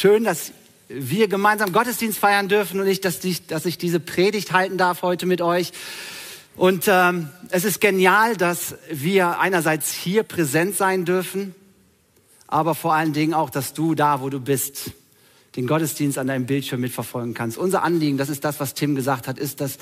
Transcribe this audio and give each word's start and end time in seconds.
schön, 0.00 0.24
dass 0.24 0.52
wir 0.88 1.28
gemeinsam 1.28 1.72
Gottesdienst 1.72 2.18
feiern 2.18 2.48
dürfen 2.48 2.80
und 2.80 2.86
ich, 2.86 3.02
dass, 3.02 3.22
ich, 3.22 3.46
dass 3.46 3.66
ich 3.66 3.76
diese 3.76 4.00
Predigt 4.00 4.50
halten 4.50 4.78
darf 4.78 5.02
heute 5.02 5.26
mit 5.26 5.42
euch. 5.42 5.72
Und 6.56 6.84
ähm, 6.88 7.28
es 7.50 7.64
ist 7.64 7.82
genial, 7.82 8.34
dass 8.34 8.76
wir 8.90 9.38
einerseits 9.38 9.92
hier 9.92 10.22
präsent 10.22 10.74
sein 10.74 11.04
dürfen, 11.04 11.54
aber 12.46 12.74
vor 12.74 12.94
allen 12.94 13.12
Dingen 13.12 13.34
auch, 13.34 13.50
dass 13.50 13.74
du 13.74 13.94
da, 13.94 14.22
wo 14.22 14.30
du 14.30 14.40
bist, 14.40 14.92
den 15.56 15.66
Gottesdienst 15.66 16.16
an 16.16 16.28
deinem 16.28 16.46
Bildschirm 16.46 16.80
mitverfolgen 16.80 17.34
kannst. 17.34 17.58
Unser 17.58 17.82
Anliegen, 17.82 18.16
das 18.16 18.30
ist 18.30 18.42
das, 18.42 18.58
was 18.58 18.72
Tim 18.72 18.94
gesagt 18.94 19.28
hat, 19.28 19.38
ist, 19.38 19.60
dass 19.60 19.76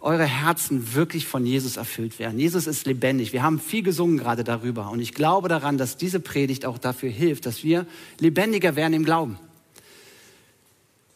eure 0.00 0.24
Herzen 0.24 0.94
wirklich 0.94 1.26
von 1.26 1.46
Jesus 1.46 1.76
erfüllt 1.76 2.18
werden. 2.18 2.40
Jesus 2.40 2.66
ist 2.66 2.86
lebendig. 2.86 3.32
Wir 3.32 3.44
haben 3.44 3.60
viel 3.60 3.84
gesungen 3.84 4.18
gerade 4.18 4.42
darüber. 4.42 4.90
Und 4.90 4.98
ich 4.98 5.14
glaube 5.14 5.48
daran, 5.48 5.78
dass 5.78 5.96
diese 5.96 6.18
Predigt 6.18 6.66
auch 6.66 6.78
dafür 6.78 7.10
hilft, 7.10 7.46
dass 7.46 7.62
wir 7.62 7.86
lebendiger 8.18 8.74
werden 8.74 8.94
im 8.94 9.04
Glauben. 9.04 9.38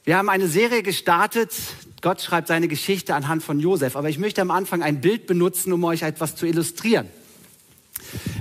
Wir 0.06 0.18
haben 0.18 0.28
eine 0.28 0.48
Serie 0.48 0.82
gestartet. 0.82 1.50
Gott 2.02 2.20
schreibt 2.20 2.48
seine 2.48 2.68
Geschichte 2.68 3.14
anhand 3.14 3.42
von 3.42 3.58
Josef. 3.58 3.96
Aber 3.96 4.10
ich 4.10 4.18
möchte 4.18 4.42
am 4.42 4.50
Anfang 4.50 4.82
ein 4.82 5.00
Bild 5.00 5.26
benutzen, 5.26 5.72
um 5.72 5.82
euch 5.82 6.02
etwas 6.02 6.36
zu 6.36 6.44
illustrieren. 6.44 7.08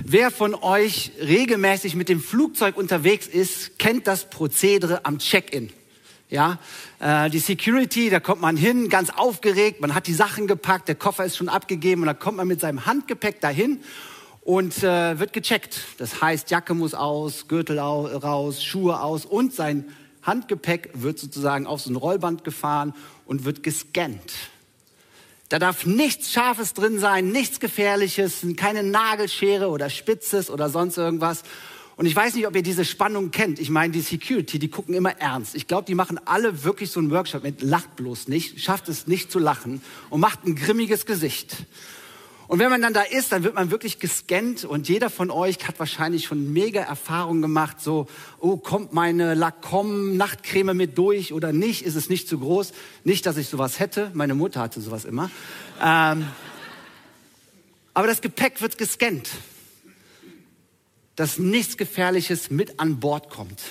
Wer 0.04 0.30
von 0.30 0.54
euch 0.54 1.12
regelmäßig 1.22 1.94
mit 1.94 2.10
dem 2.10 2.20
Flugzeug 2.20 2.76
unterwegs 2.76 3.26
ist, 3.26 3.78
kennt 3.78 4.06
das 4.06 4.28
Prozedere 4.28 5.06
am 5.06 5.18
Check-in. 5.18 5.70
Ja, 6.28 6.58
äh, 7.00 7.30
die 7.30 7.38
Security, 7.38 8.10
da 8.10 8.20
kommt 8.20 8.42
man 8.42 8.58
hin, 8.58 8.90
ganz 8.90 9.08
aufgeregt, 9.08 9.80
man 9.80 9.94
hat 9.94 10.06
die 10.06 10.14
Sachen 10.14 10.46
gepackt, 10.46 10.88
der 10.88 10.96
Koffer 10.96 11.24
ist 11.24 11.36
schon 11.36 11.48
abgegeben 11.48 12.02
und 12.02 12.08
dann 12.08 12.18
kommt 12.18 12.36
man 12.36 12.48
mit 12.48 12.60
seinem 12.60 12.84
Handgepäck 12.84 13.40
dahin 13.40 13.80
und 14.42 14.82
äh, 14.82 15.18
wird 15.18 15.32
gecheckt. 15.32 15.80
Das 15.96 16.20
heißt, 16.20 16.50
Jacke 16.50 16.74
muss 16.74 16.92
aus, 16.92 17.48
Gürtel 17.48 17.78
raus, 17.78 18.62
Schuhe 18.62 19.00
aus 19.00 19.24
und 19.24 19.54
sein 19.54 19.86
Handgepäck 20.24 20.90
wird 20.94 21.18
sozusagen 21.18 21.66
auf 21.66 21.80
so 21.80 21.90
ein 21.90 21.96
Rollband 21.96 22.44
gefahren 22.44 22.94
und 23.26 23.44
wird 23.44 23.62
gescannt. 23.62 24.32
Da 25.48 25.58
darf 25.58 25.86
nichts 25.86 26.32
Scharfes 26.32 26.74
drin 26.74 26.98
sein, 26.98 27.30
nichts 27.30 27.60
Gefährliches, 27.60 28.44
keine 28.56 28.82
Nagelschere 28.82 29.68
oder 29.68 29.90
Spitzes 29.90 30.50
oder 30.50 30.68
sonst 30.68 30.96
irgendwas. 30.96 31.42
Und 31.96 32.06
ich 32.06 32.16
weiß 32.16 32.34
nicht, 32.34 32.46
ob 32.46 32.56
ihr 32.56 32.62
diese 32.62 32.84
Spannung 32.84 33.30
kennt. 33.30 33.60
Ich 33.60 33.70
meine, 33.70 33.92
die 33.92 34.00
Security, 34.00 34.58
die 34.58 34.68
gucken 34.68 34.94
immer 34.94 35.16
ernst. 35.20 35.54
Ich 35.54 35.68
glaube, 35.68 35.84
die 35.84 35.94
machen 35.94 36.18
alle 36.24 36.64
wirklich 36.64 36.90
so 36.90 36.98
einen 36.98 37.10
Workshop 37.10 37.44
mit 37.44 37.62
lacht 37.62 37.94
bloß 37.94 38.26
nicht, 38.26 38.60
schafft 38.60 38.88
es 38.88 39.06
nicht 39.06 39.30
zu 39.30 39.38
lachen 39.38 39.80
und 40.10 40.20
macht 40.20 40.44
ein 40.44 40.56
grimmiges 40.56 41.06
Gesicht. 41.06 41.56
Und 42.46 42.58
wenn 42.58 42.70
man 42.70 42.82
dann 42.82 42.92
da 42.92 43.02
ist, 43.02 43.32
dann 43.32 43.42
wird 43.42 43.54
man 43.54 43.70
wirklich 43.70 43.98
gescannt 43.98 44.64
und 44.64 44.88
jeder 44.88 45.08
von 45.08 45.30
euch 45.30 45.66
hat 45.66 45.78
wahrscheinlich 45.78 46.24
schon 46.24 46.52
mega 46.52 46.82
Erfahrungen 46.82 47.40
gemacht, 47.40 47.80
so, 47.80 48.06
oh, 48.38 48.56
kommt 48.56 48.92
meine 48.92 49.34
Lacom 49.34 50.16
Nachtcreme 50.16 50.74
mit 50.74 50.98
durch 50.98 51.32
oder 51.32 51.52
nicht? 51.52 51.82
Ist 51.82 51.94
es 51.94 52.10
nicht 52.10 52.28
zu 52.28 52.38
groß? 52.38 52.72
Nicht, 53.04 53.24
dass 53.24 53.38
ich 53.38 53.48
sowas 53.48 53.80
hätte. 53.80 54.10
Meine 54.14 54.34
Mutter 54.34 54.60
hatte 54.60 54.80
sowas 54.80 55.06
immer. 55.06 55.30
Ähm, 55.82 56.26
aber 57.94 58.06
das 58.06 58.20
Gepäck 58.20 58.60
wird 58.60 58.76
gescannt, 58.76 59.30
dass 61.16 61.38
nichts 61.38 61.76
Gefährliches 61.76 62.50
mit 62.50 62.78
an 62.78 63.00
Bord 63.00 63.30
kommt. 63.30 63.62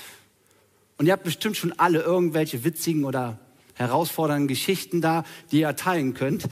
Und 0.98 1.06
ihr 1.06 1.14
habt 1.14 1.26
bestimmt 1.26 1.58
schon 1.58 1.74
alle 1.78 2.02
irgendwelche 2.02 2.64
witzigen 2.64 3.04
oder 3.04 3.38
herausfordernden 3.76 4.48
Geschichten 4.48 5.02
da, 5.02 5.26
die 5.52 5.60
ihr 5.60 5.76
teilen 5.76 6.14
könnt. 6.14 6.46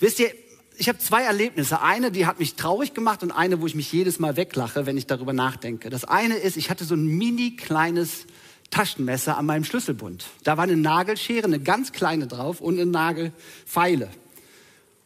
Wisst 0.00 0.18
ihr, 0.18 0.32
ich 0.80 0.88
habe 0.88 0.98
zwei 0.98 1.24
Erlebnisse. 1.24 1.82
Eine, 1.82 2.10
die 2.10 2.24
hat 2.24 2.38
mich 2.38 2.54
traurig 2.54 2.94
gemacht 2.94 3.22
und 3.22 3.32
eine, 3.32 3.60
wo 3.60 3.66
ich 3.66 3.74
mich 3.74 3.92
jedes 3.92 4.18
Mal 4.18 4.36
weglache, 4.36 4.86
wenn 4.86 4.96
ich 4.96 5.06
darüber 5.06 5.34
nachdenke. 5.34 5.90
Das 5.90 6.06
eine 6.06 6.36
ist, 6.36 6.56
ich 6.56 6.70
hatte 6.70 6.86
so 6.86 6.94
ein 6.94 7.06
mini 7.06 7.54
kleines 7.54 8.24
Taschenmesser 8.70 9.36
an 9.36 9.44
meinem 9.44 9.64
Schlüsselbund. 9.64 10.24
Da 10.42 10.56
war 10.56 10.64
eine 10.64 10.78
Nagelschere, 10.78 11.44
eine 11.44 11.60
ganz 11.60 11.92
kleine 11.92 12.26
drauf 12.26 12.62
und 12.62 12.80
eine 12.80 12.90
Nagelfeile. 12.90 14.08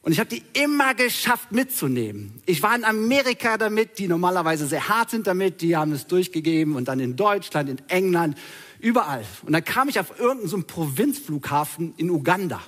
Und 0.03 0.13
ich 0.13 0.21
habe 0.21 0.29
die 0.31 0.45
immer 0.53 0.95
geschafft 0.95 1.51
mitzunehmen. 1.51 2.41
Ich 2.47 2.63
war 2.63 2.77
in 2.77 2.85
Amerika 2.85 3.59
damit, 3.59 3.99
die 3.99 4.07
normalerweise 4.07 4.69
sehr 4.69 4.89
hart 4.89 5.11
sind 5.11 5.27
damit, 5.27 5.61
die 5.61 5.77
haben 5.77 5.91
es 5.91 6.07
durchgegeben 6.07 6.77
und 6.77 6.87
dann 6.87 7.01
in 7.01 7.17
Deutschland, 7.17 7.69
in 7.69 7.81
England, 7.89 8.39
überall. 8.79 9.25
Und 9.43 9.53
dann 9.53 9.65
kam 9.65 9.89
ich 9.89 9.99
auf 9.99 10.21
irgendeinen 10.21 10.49
so 10.49 10.63
Provinzflughafen 10.63 11.95
in 11.97 12.11
Uganda. 12.11 12.61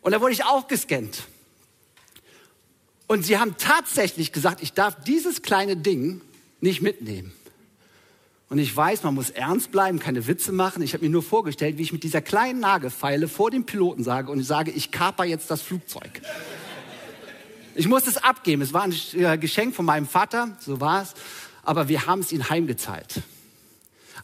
Und 0.00 0.12
da 0.12 0.20
wurde 0.22 0.32
ich 0.32 0.44
auch 0.44 0.66
gescannt. 0.66 1.24
Und 3.12 3.26
sie 3.26 3.36
haben 3.36 3.58
tatsächlich 3.58 4.32
gesagt, 4.32 4.62
ich 4.62 4.72
darf 4.72 4.96
dieses 5.04 5.42
kleine 5.42 5.76
Ding 5.76 6.22
nicht 6.62 6.80
mitnehmen. 6.80 7.30
Und 8.48 8.56
ich 8.56 8.74
weiß, 8.74 9.02
man 9.02 9.12
muss 9.12 9.28
ernst 9.28 9.70
bleiben, 9.70 9.98
keine 9.98 10.26
Witze 10.26 10.50
machen. 10.50 10.82
Ich 10.82 10.94
habe 10.94 11.04
mir 11.04 11.10
nur 11.10 11.22
vorgestellt, 11.22 11.76
wie 11.76 11.82
ich 11.82 11.92
mit 11.92 12.04
dieser 12.04 12.22
kleinen 12.22 12.60
Nagelfeile 12.60 13.28
vor 13.28 13.50
dem 13.50 13.66
Piloten 13.66 14.02
sage 14.02 14.32
und 14.32 14.40
ich 14.40 14.46
sage, 14.46 14.70
ich 14.70 14.92
kaper 14.92 15.24
jetzt 15.24 15.50
das 15.50 15.60
Flugzeug. 15.60 16.22
Ich 17.74 17.86
musste 17.86 18.08
es 18.08 18.16
abgeben. 18.16 18.62
Es 18.62 18.72
war 18.72 18.84
ein 18.84 18.94
äh, 19.12 19.36
Geschenk 19.36 19.74
von 19.74 19.84
meinem 19.84 20.08
Vater, 20.08 20.56
so 20.58 20.80
war 20.80 21.02
es. 21.02 21.12
Aber 21.64 21.88
wir 21.88 22.06
haben 22.06 22.20
es 22.20 22.32
ihm 22.32 22.48
heimgezahlt. 22.48 23.20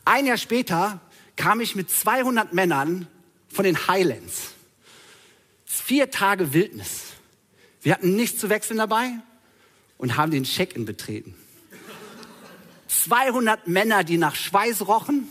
Ein 0.06 0.24
Jahr 0.24 0.38
später 0.38 0.98
kam 1.36 1.60
ich 1.60 1.76
mit 1.76 1.90
200 1.90 2.54
Männern 2.54 3.06
von 3.50 3.66
den 3.66 3.86
Highlands. 3.86 4.52
Vier 5.66 6.10
Tage 6.10 6.54
Wildnis. 6.54 7.17
Wir 7.82 7.94
hatten 7.94 8.16
nichts 8.16 8.40
zu 8.40 8.48
wechseln 8.48 8.78
dabei 8.78 9.10
und 9.96 10.16
haben 10.16 10.30
den 10.30 10.44
Check-in 10.44 10.84
betreten. 10.84 11.34
200 12.88 13.68
Männer, 13.68 14.04
die 14.04 14.16
nach 14.16 14.34
Schweiß 14.34 14.86
rochen, 14.86 15.28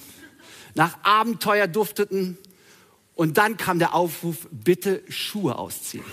nach 0.76 0.98
Abenteuer 1.04 1.68
dufteten 1.68 2.38
und 3.16 3.38
dann 3.38 3.58
kam 3.58 3.80
der 3.80 3.94
Aufruf, 3.94 4.48
bitte 4.52 5.02
Schuhe 5.10 5.58
ausziehen. 5.58 6.06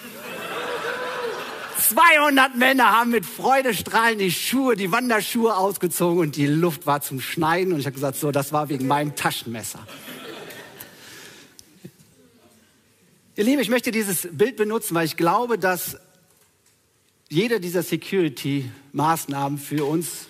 200 1.78 2.56
Männer 2.56 2.92
haben 2.92 3.10
mit 3.10 3.26
Freudestrahlen 3.26 4.18
die 4.18 4.30
Schuhe, 4.30 4.74
die 4.74 4.90
Wanderschuhe 4.90 5.54
ausgezogen 5.54 6.18
und 6.18 6.36
die 6.36 6.46
Luft 6.46 6.86
war 6.86 7.02
zum 7.02 7.20
Schneiden 7.20 7.74
und 7.74 7.80
ich 7.80 7.86
habe 7.86 7.94
gesagt, 7.94 8.16
so, 8.16 8.30
das 8.30 8.52
war 8.52 8.70
wegen 8.70 8.86
meinem 8.86 9.14
Taschenmesser. 9.14 9.86
Ihr 13.36 13.44
Lieben, 13.44 13.60
ich 13.60 13.68
möchte 13.68 13.90
dieses 13.90 14.28
Bild 14.30 14.56
benutzen, 14.56 14.94
weil 14.94 15.04
ich 15.04 15.16
glaube, 15.16 15.58
dass 15.58 15.98
jeder 17.34 17.58
dieser 17.58 17.82
Security-Maßnahmen 17.82 19.58
für 19.58 19.84
uns 19.84 20.28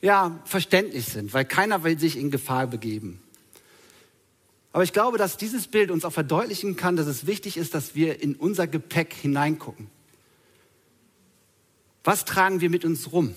ja, 0.00 0.40
verständlich 0.46 1.04
sind, 1.04 1.34
weil 1.34 1.44
keiner 1.44 1.84
will 1.84 1.98
sich 1.98 2.16
in 2.16 2.30
Gefahr 2.30 2.66
begeben. 2.66 3.20
Aber 4.72 4.82
ich 4.82 4.92
glaube, 4.92 5.18
dass 5.18 5.36
dieses 5.36 5.66
Bild 5.66 5.90
uns 5.90 6.04
auch 6.04 6.12
verdeutlichen 6.12 6.76
kann, 6.76 6.96
dass 6.96 7.06
es 7.06 7.26
wichtig 7.26 7.56
ist, 7.56 7.74
dass 7.74 7.94
wir 7.94 8.22
in 8.22 8.34
unser 8.34 8.66
Gepäck 8.66 9.12
hineingucken. 9.12 9.88
Was 12.04 12.24
tragen 12.24 12.60
wir 12.60 12.70
mit 12.70 12.84
uns 12.84 13.12
rum? 13.12 13.34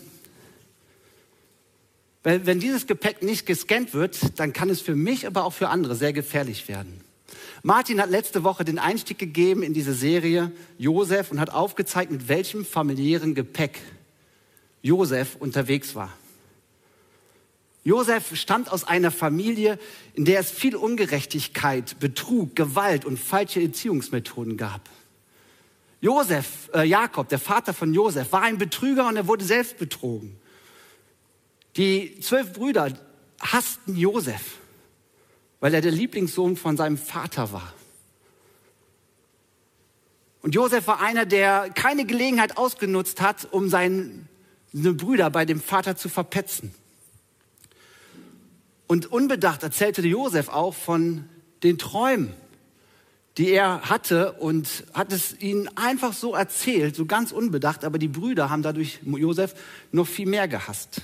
Weil 2.23 2.45
wenn 2.45 2.61
dieses 2.61 2.87
Gepäck 2.87 3.21
nicht 3.21 3.45
gescannt 3.45 3.93
wird, 3.93 4.39
dann 4.39 4.53
kann 4.53 4.69
es 4.69 4.79
für 4.79 4.95
mich, 4.95 5.27
aber 5.27 5.43
auch 5.43 5.51
für 5.51 5.67
andere 5.67 5.95
sehr 5.95 6.13
gefährlich 6.13 6.69
werden. 6.69 7.02
Martin 7.61 8.01
hat 8.01 8.09
letzte 8.09 8.43
Woche 8.43 8.65
den 8.65 8.79
Einstieg 8.79 9.17
gegeben 9.19 9.63
in 9.63 9.73
diese 9.73 9.93
Serie 9.93 10.51
Josef 10.77 11.31
und 11.31 11.39
hat 11.39 11.51
aufgezeigt, 11.51 12.11
mit 12.11 12.27
welchem 12.27 12.65
familiären 12.65 13.35
Gepäck 13.35 13.79
Josef 14.81 15.35
unterwegs 15.39 15.95
war. 15.95 16.11
Josef 17.83 18.35
stammt 18.35 18.71
aus 18.71 18.85
einer 18.85 19.11
Familie, 19.11 19.77
in 20.13 20.25
der 20.25 20.39
es 20.39 20.51
viel 20.51 20.75
Ungerechtigkeit, 20.75 21.99
Betrug, 21.99 22.55
Gewalt 22.55 23.05
und 23.05 23.19
falsche 23.19 23.61
Erziehungsmethoden 23.61 24.55
gab. 24.55 24.89
Josef, 25.99 26.69
äh, 26.73 26.83
Jakob, 26.83 27.29
der 27.29 27.39
Vater 27.39 27.73
von 27.73 27.93
Josef, 27.93 28.31
war 28.31 28.41
ein 28.41 28.57
Betrüger 28.57 29.07
und 29.07 29.15
er 29.15 29.27
wurde 29.27 29.45
selbst 29.45 29.77
betrogen. 29.77 30.37
Die 31.75 32.19
zwölf 32.19 32.53
Brüder 32.53 32.93
hassten 33.39 33.95
Josef 33.95 34.57
weil 35.63 35.73
er 35.73 35.79
der 35.79 35.93
Lieblingssohn 35.93 36.57
von 36.57 36.75
seinem 36.75 36.97
Vater 36.97 37.53
war. 37.53 37.73
Und 40.41 40.53
Josef 40.55 40.87
war 40.87 40.99
einer, 40.99 41.25
der 41.25 41.69
keine 41.69 42.05
Gelegenheit 42.05 42.57
ausgenutzt 42.57 43.21
hat, 43.21 43.47
um 43.49 43.69
seine 43.69 44.25
Brüder 44.73 45.29
bei 45.29 45.45
dem 45.45 45.61
Vater 45.61 45.95
zu 45.95 46.09
verpetzen. 46.09 46.75
Und 48.87 49.09
unbedacht 49.09 49.63
erzählte 49.63 50.05
Josef 50.05 50.49
auch 50.49 50.73
von 50.73 51.29
den 51.63 51.77
Träumen, 51.77 52.33
die 53.37 53.49
er 53.49 53.89
hatte 53.89 54.33
und 54.33 54.83
hat 54.93 55.13
es 55.13 55.39
ihnen 55.39 55.69
einfach 55.77 56.11
so 56.11 56.35
erzählt, 56.35 56.97
so 56.97 57.05
ganz 57.05 57.31
unbedacht, 57.31 57.85
aber 57.85 57.99
die 57.99 58.09
Brüder 58.09 58.49
haben 58.49 58.63
dadurch 58.63 58.99
Josef 59.05 59.55
noch 59.93 60.07
viel 60.07 60.27
mehr 60.27 60.49
gehasst. 60.49 60.99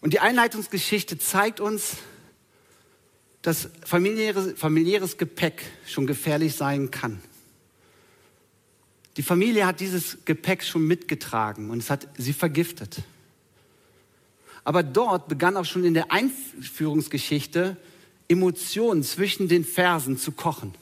Und 0.00 0.14
die 0.14 0.20
Einleitungsgeschichte 0.20 1.18
zeigt 1.18 1.60
uns, 1.60 1.98
dass 3.42 3.68
familiäres, 3.84 4.58
familiäres 4.58 5.18
Gepäck 5.18 5.62
schon 5.86 6.06
gefährlich 6.06 6.54
sein 6.54 6.90
kann. 6.90 7.20
Die 9.16 9.22
Familie 9.22 9.66
hat 9.66 9.80
dieses 9.80 10.24
Gepäck 10.24 10.62
schon 10.62 10.86
mitgetragen 10.86 11.70
und 11.70 11.78
es 11.78 11.90
hat 11.90 12.08
sie 12.16 12.32
vergiftet. 12.32 13.02
Aber 14.64 14.84
dort 14.84 15.28
begann 15.28 15.56
auch 15.56 15.64
schon 15.64 15.84
in 15.84 15.92
der 15.92 16.12
Einführungsgeschichte 16.12 17.76
Emotionen 18.28 19.02
zwischen 19.02 19.48
den 19.48 19.64
Versen 19.64 20.16
zu 20.16 20.32
kochen. 20.32 20.74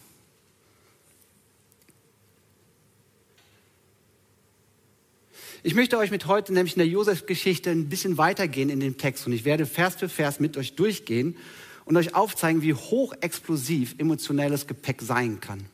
Ich 5.62 5.74
möchte 5.74 5.98
euch 5.98 6.10
mit 6.10 6.26
heute 6.26 6.52
nämlich 6.52 6.74
in 6.74 6.78
der 6.78 6.88
Josef-Geschichte 6.88 7.70
ein 7.70 7.88
bisschen 7.88 8.16
weitergehen 8.16 8.70
in 8.70 8.80
dem 8.80 8.96
Text 8.96 9.26
und 9.26 9.32
ich 9.32 9.44
werde 9.44 9.66
Vers 9.66 9.96
für 9.96 10.08
Vers 10.08 10.40
mit 10.40 10.56
euch 10.56 10.74
durchgehen 10.74 11.36
und 11.84 11.96
euch 11.96 12.14
aufzeigen, 12.14 12.62
wie 12.62 12.74
hochexplosiv 12.74 13.94
emotionelles 13.98 14.66
Gepäck 14.66 15.02
sein 15.02 15.40
kann. 15.40 15.66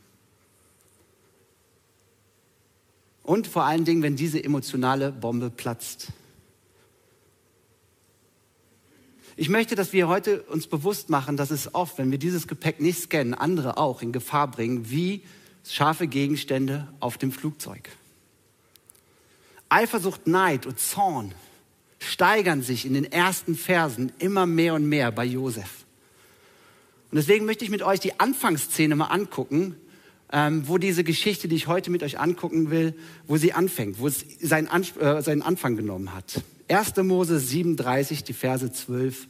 Und 3.23 3.47
vor 3.49 3.65
allen 3.65 3.85
Dingen, 3.85 4.03
wenn 4.03 4.17
diese 4.17 4.43
emotionale 4.43 5.11
Bombe 5.11 5.51
platzt. 5.51 6.13
Ich 9.35 9.49
möchte, 9.49 9.75
dass 9.75 9.93
wir 9.93 10.09
heute 10.09 10.43
uns 10.43 10.67
bewusst 10.67 11.11
machen, 11.11 11.37
dass 11.37 11.51
es 11.51 11.75
oft, 11.75 11.99
wenn 11.99 12.11
wir 12.11 12.19
dieses 12.19 12.47
Gepäck 12.47 12.81
nicht 12.81 13.01
scannen, 13.01 13.35
andere 13.35 13.77
auch 13.79 14.01
in 14.01 14.13
Gefahr 14.13 14.51
bringen, 14.51 14.91
wie 14.91 15.23
scharfe 15.69 16.07
Gegenstände 16.07 16.89
auf 17.01 17.19
dem 17.19 17.33
Flugzeug. 17.33 17.89
Eifersucht, 19.69 20.27
Neid 20.27 20.65
und 20.65 20.79
Zorn 20.79 21.35
steigern 21.99 22.63
sich 22.63 22.87
in 22.87 22.95
den 22.95 23.05
ersten 23.05 23.57
Versen 23.57 24.13
immer 24.19 24.47
mehr 24.47 24.75
und 24.75 24.89
mehr 24.89 25.11
bei 25.11 25.25
Josef. 25.25 25.86
Und 27.17 27.21
deswegen 27.21 27.47
möchte 27.47 27.65
ich 27.65 27.71
mit 27.71 27.83
euch 27.83 27.99
die 27.99 28.21
Anfangsszene 28.21 28.95
mal 28.95 29.07
angucken, 29.07 29.75
ähm, 30.31 30.69
wo 30.69 30.77
diese 30.77 31.03
Geschichte, 31.03 31.49
die 31.49 31.57
ich 31.57 31.67
heute 31.67 31.91
mit 31.91 32.03
euch 32.03 32.21
angucken 32.21 32.71
will, 32.71 32.93
wo 33.27 33.39
sie 33.39 33.55
anfängt, 33.55 34.01
wo 34.01 34.07
es 34.07 34.27
seinen, 34.43 34.69
äh, 35.01 35.23
seinen 35.23 35.41
Anfang 35.41 35.77
genommen 35.77 36.13
hat. 36.13 36.43
1. 36.69 37.03
Mose 37.05 37.39
37, 37.39 38.23
die 38.23 38.35
Verse 38.35 38.71
12 38.71 39.29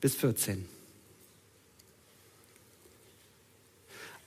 bis 0.00 0.16
14. 0.16 0.64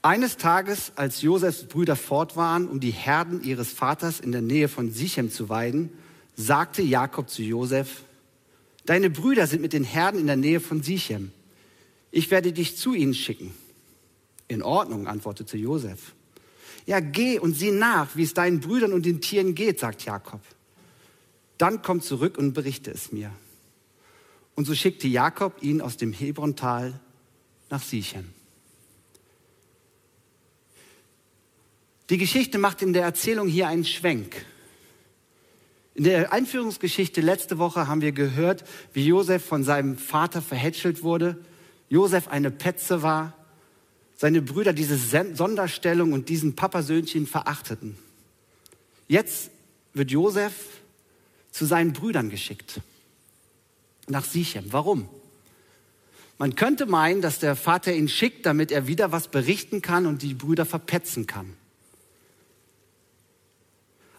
Eines 0.00 0.38
Tages, 0.38 0.92
als 0.96 1.20
Josefs 1.20 1.64
Brüder 1.64 1.96
fort 1.96 2.34
waren, 2.34 2.66
um 2.66 2.80
die 2.80 2.92
Herden 2.92 3.44
ihres 3.44 3.72
Vaters 3.72 4.20
in 4.20 4.32
der 4.32 4.40
Nähe 4.40 4.68
von 4.68 4.90
Sichem 4.90 5.30
zu 5.30 5.50
weiden, 5.50 5.90
sagte 6.34 6.80
Jakob 6.80 7.28
zu 7.28 7.42
Josef, 7.42 8.04
Deine 8.86 9.10
Brüder 9.10 9.46
sind 9.46 9.60
mit 9.60 9.74
den 9.74 9.84
Herden 9.84 10.18
in 10.18 10.26
der 10.26 10.36
Nähe 10.36 10.60
von 10.60 10.82
Sichem. 10.82 11.30
Ich 12.16 12.30
werde 12.30 12.52
dich 12.52 12.76
zu 12.76 12.94
ihnen 12.94 13.12
schicken. 13.12 13.52
In 14.46 14.62
Ordnung, 14.62 15.08
antwortete 15.08 15.56
Josef. 15.56 16.14
Ja, 16.86 17.00
geh 17.00 17.40
und 17.40 17.54
sieh 17.54 17.72
nach, 17.72 18.14
wie 18.14 18.22
es 18.22 18.34
deinen 18.34 18.60
Brüdern 18.60 18.92
und 18.92 19.04
den 19.04 19.20
Tieren 19.20 19.56
geht, 19.56 19.80
sagt 19.80 20.04
Jakob. 20.04 20.40
Dann 21.58 21.82
komm 21.82 22.00
zurück 22.00 22.38
und 22.38 22.52
berichte 22.52 22.92
es 22.92 23.10
mir. 23.10 23.32
Und 24.54 24.64
so 24.64 24.76
schickte 24.76 25.08
Jakob 25.08 25.60
ihn 25.60 25.80
aus 25.80 25.96
dem 25.96 26.12
Hebrontal 26.12 27.00
nach 27.68 27.82
Sichem. 27.82 28.26
Die 32.10 32.18
Geschichte 32.18 32.58
macht 32.58 32.80
in 32.80 32.92
der 32.92 33.02
Erzählung 33.02 33.48
hier 33.48 33.66
einen 33.66 33.84
Schwenk. 33.84 34.46
In 35.94 36.04
der 36.04 36.32
Einführungsgeschichte 36.32 37.20
letzte 37.20 37.58
Woche 37.58 37.88
haben 37.88 38.02
wir 38.02 38.12
gehört, 38.12 38.62
wie 38.92 39.04
Josef 39.04 39.44
von 39.44 39.64
seinem 39.64 39.98
Vater 39.98 40.42
verhätschelt 40.42 41.02
wurde, 41.02 41.44
Josef 41.94 42.26
eine 42.26 42.50
Petze 42.50 43.02
war, 43.02 43.34
seine 44.16 44.42
Brüder 44.42 44.72
diese 44.72 44.96
Sonderstellung 44.96 46.12
und 46.12 46.28
diesen 46.28 46.56
Papasöhnchen 46.56 47.28
verachteten. 47.28 47.96
Jetzt 49.06 49.50
wird 49.92 50.10
Josef 50.10 50.54
zu 51.52 51.66
seinen 51.66 51.92
Brüdern 51.92 52.30
geschickt. 52.30 52.80
Nach 54.08 54.24
Sichem. 54.24 54.72
Warum? 54.72 55.08
Man 56.36 56.56
könnte 56.56 56.86
meinen, 56.86 57.22
dass 57.22 57.38
der 57.38 57.54
Vater 57.54 57.94
ihn 57.94 58.08
schickt, 58.08 58.44
damit 58.44 58.72
er 58.72 58.88
wieder 58.88 59.12
was 59.12 59.28
berichten 59.28 59.80
kann 59.80 60.06
und 60.06 60.22
die 60.22 60.34
Brüder 60.34 60.66
verpetzen 60.66 61.28
kann. 61.28 61.56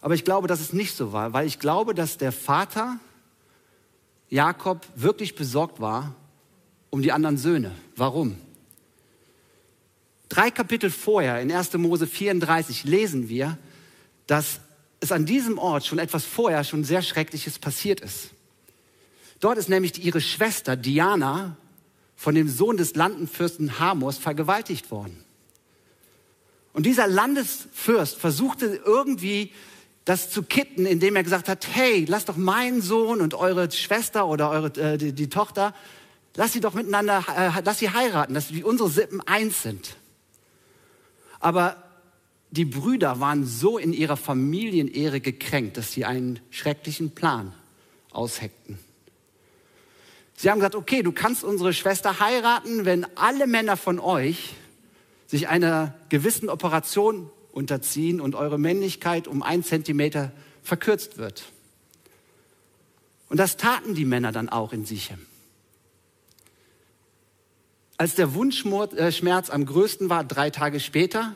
Aber 0.00 0.14
ich 0.14 0.24
glaube, 0.24 0.48
dass 0.48 0.60
es 0.60 0.72
nicht 0.72 0.96
so 0.96 1.12
war, 1.12 1.34
weil 1.34 1.46
ich 1.46 1.58
glaube, 1.58 1.94
dass 1.94 2.16
der 2.16 2.32
Vater 2.32 2.98
Jakob 4.30 4.86
wirklich 4.94 5.34
besorgt 5.34 5.78
war 5.78 6.14
um 6.96 7.02
die 7.02 7.12
anderen 7.12 7.36
Söhne. 7.36 7.72
Warum? 7.94 8.38
Drei 10.30 10.50
Kapitel 10.50 10.88
vorher, 10.88 11.42
in 11.42 11.52
1. 11.52 11.74
Mose 11.74 12.06
34, 12.06 12.84
lesen 12.84 13.28
wir, 13.28 13.58
dass 14.26 14.60
es 15.00 15.12
an 15.12 15.26
diesem 15.26 15.58
Ort 15.58 15.84
schon 15.84 15.98
etwas 15.98 16.24
vorher 16.24 16.64
schon 16.64 16.84
sehr 16.84 17.02
Schreckliches 17.02 17.58
passiert 17.58 18.00
ist. 18.00 18.30
Dort 19.40 19.58
ist 19.58 19.68
nämlich 19.68 20.02
ihre 20.02 20.22
Schwester 20.22 20.74
Diana 20.74 21.58
von 22.16 22.34
dem 22.34 22.48
Sohn 22.48 22.78
des 22.78 22.94
Landenfürsten 22.94 23.78
Hamos 23.78 24.16
vergewaltigt 24.16 24.90
worden. 24.90 25.22
Und 26.72 26.86
dieser 26.86 27.08
Landesfürst 27.08 28.16
versuchte 28.16 28.80
irgendwie 28.86 29.52
das 30.06 30.30
zu 30.30 30.44
kitten, 30.44 30.86
indem 30.86 31.14
er 31.14 31.24
gesagt 31.24 31.50
hat, 31.50 31.66
hey, 31.74 32.06
lasst 32.08 32.30
doch 32.30 32.38
meinen 32.38 32.80
Sohn 32.80 33.20
und 33.20 33.34
eure 33.34 33.70
Schwester 33.70 34.26
oder 34.26 34.48
eure, 34.48 34.68
äh, 34.80 34.96
die, 34.96 35.12
die 35.12 35.28
Tochter, 35.28 35.74
lasst 36.36 36.52
sie 36.52 36.60
doch 36.60 36.74
miteinander, 36.74 37.24
äh, 37.36 37.60
lasst 37.64 37.80
sie 37.80 37.90
heiraten, 37.90 38.34
dass 38.34 38.54
wie 38.54 38.62
unsere 38.62 38.88
Sippen 38.88 39.20
eins 39.22 39.62
sind. 39.62 39.96
Aber 41.40 41.82
die 42.50 42.64
Brüder 42.64 43.20
waren 43.20 43.44
so 43.44 43.76
in 43.78 43.92
ihrer 43.92 44.16
Familienehre 44.16 45.20
gekränkt, 45.20 45.76
dass 45.76 45.92
sie 45.92 46.04
einen 46.04 46.40
schrecklichen 46.50 47.10
Plan 47.10 47.52
ausheckten. 48.12 48.78
Sie 50.36 50.50
haben 50.50 50.58
gesagt, 50.58 50.74
okay, 50.74 51.02
du 51.02 51.12
kannst 51.12 51.44
unsere 51.44 51.72
Schwester 51.72 52.20
heiraten, 52.20 52.84
wenn 52.84 53.06
alle 53.16 53.46
Männer 53.46 53.76
von 53.76 53.98
euch 53.98 54.54
sich 55.26 55.48
einer 55.48 55.94
gewissen 56.08 56.48
Operation 56.48 57.30
unterziehen 57.52 58.20
und 58.20 58.34
eure 58.34 58.58
Männlichkeit 58.58 59.28
um 59.28 59.42
ein 59.42 59.64
Zentimeter 59.64 60.30
verkürzt 60.62 61.16
wird. 61.16 61.44
Und 63.28 63.38
das 63.38 63.56
taten 63.56 63.94
die 63.94 64.04
Männer 64.04 64.30
dann 64.30 64.48
auch 64.48 64.72
in 64.72 64.84
Sichem. 64.84 65.26
Als 67.98 68.14
der 68.14 68.34
Wunschschmerz 68.34 69.50
am 69.50 69.64
größten 69.64 70.10
war, 70.10 70.24
drei 70.24 70.50
Tage 70.50 70.80
später, 70.80 71.34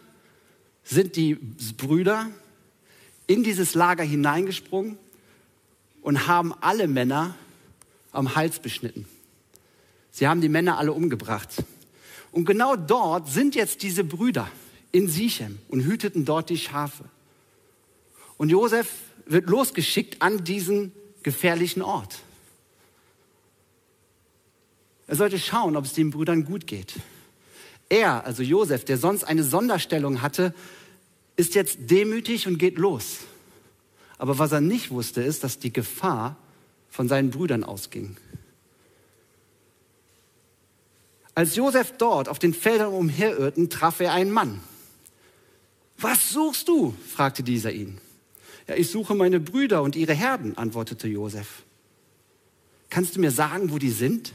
sind 0.84 1.16
die 1.16 1.34
Brüder 1.76 2.28
in 3.26 3.42
dieses 3.42 3.74
Lager 3.74 4.04
hineingesprungen 4.04 4.98
und 6.02 6.26
haben 6.26 6.52
alle 6.60 6.88
Männer 6.88 7.34
am 8.12 8.34
Hals 8.34 8.58
beschnitten. 8.58 9.06
Sie 10.10 10.26
haben 10.26 10.40
die 10.40 10.48
Männer 10.48 10.78
alle 10.78 10.92
umgebracht. 10.92 11.48
Und 12.32 12.44
genau 12.44 12.76
dort 12.76 13.28
sind 13.28 13.54
jetzt 13.54 13.82
diese 13.82 14.04
Brüder 14.04 14.50
in 14.92 15.08
Sichem 15.08 15.58
und 15.68 15.82
hüteten 15.82 16.24
dort 16.24 16.50
die 16.50 16.58
Schafe. 16.58 17.04
Und 18.36 18.50
Josef 18.50 18.90
wird 19.26 19.48
losgeschickt 19.48 20.20
an 20.22 20.44
diesen 20.44 20.92
gefährlichen 21.22 21.82
Ort. 21.82 22.18
Er 25.10 25.16
sollte 25.16 25.40
schauen, 25.40 25.74
ob 25.74 25.86
es 25.86 25.92
den 25.92 26.10
Brüdern 26.10 26.44
gut 26.44 26.68
geht. 26.68 26.94
Er, 27.88 28.24
also 28.24 28.44
Josef, 28.44 28.84
der 28.84 28.96
sonst 28.96 29.24
eine 29.24 29.42
Sonderstellung 29.42 30.22
hatte, 30.22 30.54
ist 31.34 31.56
jetzt 31.56 31.78
demütig 31.90 32.46
und 32.46 32.58
geht 32.58 32.78
los. 32.78 33.16
Aber 34.18 34.38
was 34.38 34.52
er 34.52 34.60
nicht 34.60 34.92
wusste, 34.92 35.20
ist, 35.20 35.42
dass 35.42 35.58
die 35.58 35.72
Gefahr 35.72 36.36
von 36.90 37.08
seinen 37.08 37.30
Brüdern 37.30 37.64
ausging. 37.64 38.18
Als 41.34 41.56
Josef 41.56 41.92
dort 41.98 42.28
auf 42.28 42.38
den 42.38 42.54
Feldern 42.54 42.92
umherirrten, 42.92 43.68
traf 43.68 43.98
er 43.98 44.12
einen 44.12 44.30
Mann. 44.30 44.60
Was 45.98 46.30
suchst 46.30 46.68
du? 46.68 46.94
fragte 47.12 47.42
dieser 47.42 47.72
ihn. 47.72 47.98
Ja, 48.68 48.76
ich 48.76 48.88
suche 48.88 49.16
meine 49.16 49.40
Brüder 49.40 49.82
und 49.82 49.96
ihre 49.96 50.14
Herden, 50.14 50.56
antwortete 50.56 51.08
Josef. 51.08 51.64
Kannst 52.90 53.16
du 53.16 53.20
mir 53.20 53.32
sagen, 53.32 53.72
wo 53.72 53.78
die 53.78 53.90
sind? 53.90 54.32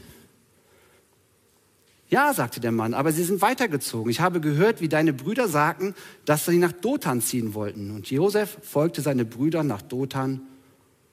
Ja, 2.08 2.32
sagte 2.32 2.60
der 2.60 2.72
Mann, 2.72 2.94
aber 2.94 3.12
sie 3.12 3.24
sind 3.24 3.42
weitergezogen. 3.42 4.10
Ich 4.10 4.20
habe 4.20 4.40
gehört, 4.40 4.80
wie 4.80 4.88
deine 4.88 5.12
Brüder 5.12 5.48
sagten, 5.48 5.94
dass 6.24 6.46
sie 6.46 6.58
nach 6.58 6.72
Dothan 6.72 7.20
ziehen 7.20 7.54
wollten. 7.54 7.90
Und 7.90 8.10
Josef 8.10 8.58
folgte 8.62 9.02
seine 9.02 9.24
Brüder 9.24 9.64
nach 9.64 9.82
Dothan 9.82 10.40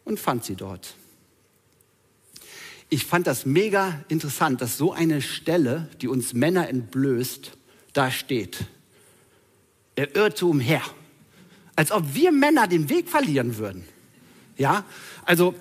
und 0.06 0.20
fand 0.20 0.44
sie 0.44 0.56
dort. 0.56 0.96
Ich 2.90 3.06
fand 3.06 3.26
das 3.26 3.48
mega 3.48 4.04
interessant, 4.08 4.62
dass 4.62 4.78
so 4.78 4.94
eine 4.94 5.24
Stelle, 5.24 5.90
die 6.02 6.08
uns 6.08 6.34
Männer 6.34 6.70
entblößt, 6.70 7.58
da 7.94 8.12
steht. 8.12 8.66
Er 9.96 10.16
irrte 10.16 10.46
umher. 10.46 10.82
Als 11.76 11.92
ob 11.92 12.14
wir 12.14 12.32
Männer 12.32 12.68
den 12.68 12.90
Weg 12.90 13.10
verlieren 13.10 13.58
würden. 13.58 13.84
Ja, 14.58 14.86
also 15.26 15.56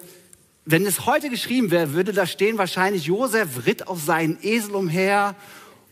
wenn 0.65 0.87
es 0.87 1.07
heute 1.07 1.29
geschrieben 1.29 1.71
wäre, 1.71 1.93
würde 1.93 2.13
da 2.13 2.27
stehen 2.27 2.59
wahrscheinlich, 2.59 3.07
Josef 3.07 3.67
ritt 3.67 3.89
auf 3.89 4.01
seinen 4.03 4.39
Esel 4.43 4.75
umher 4.75 5.35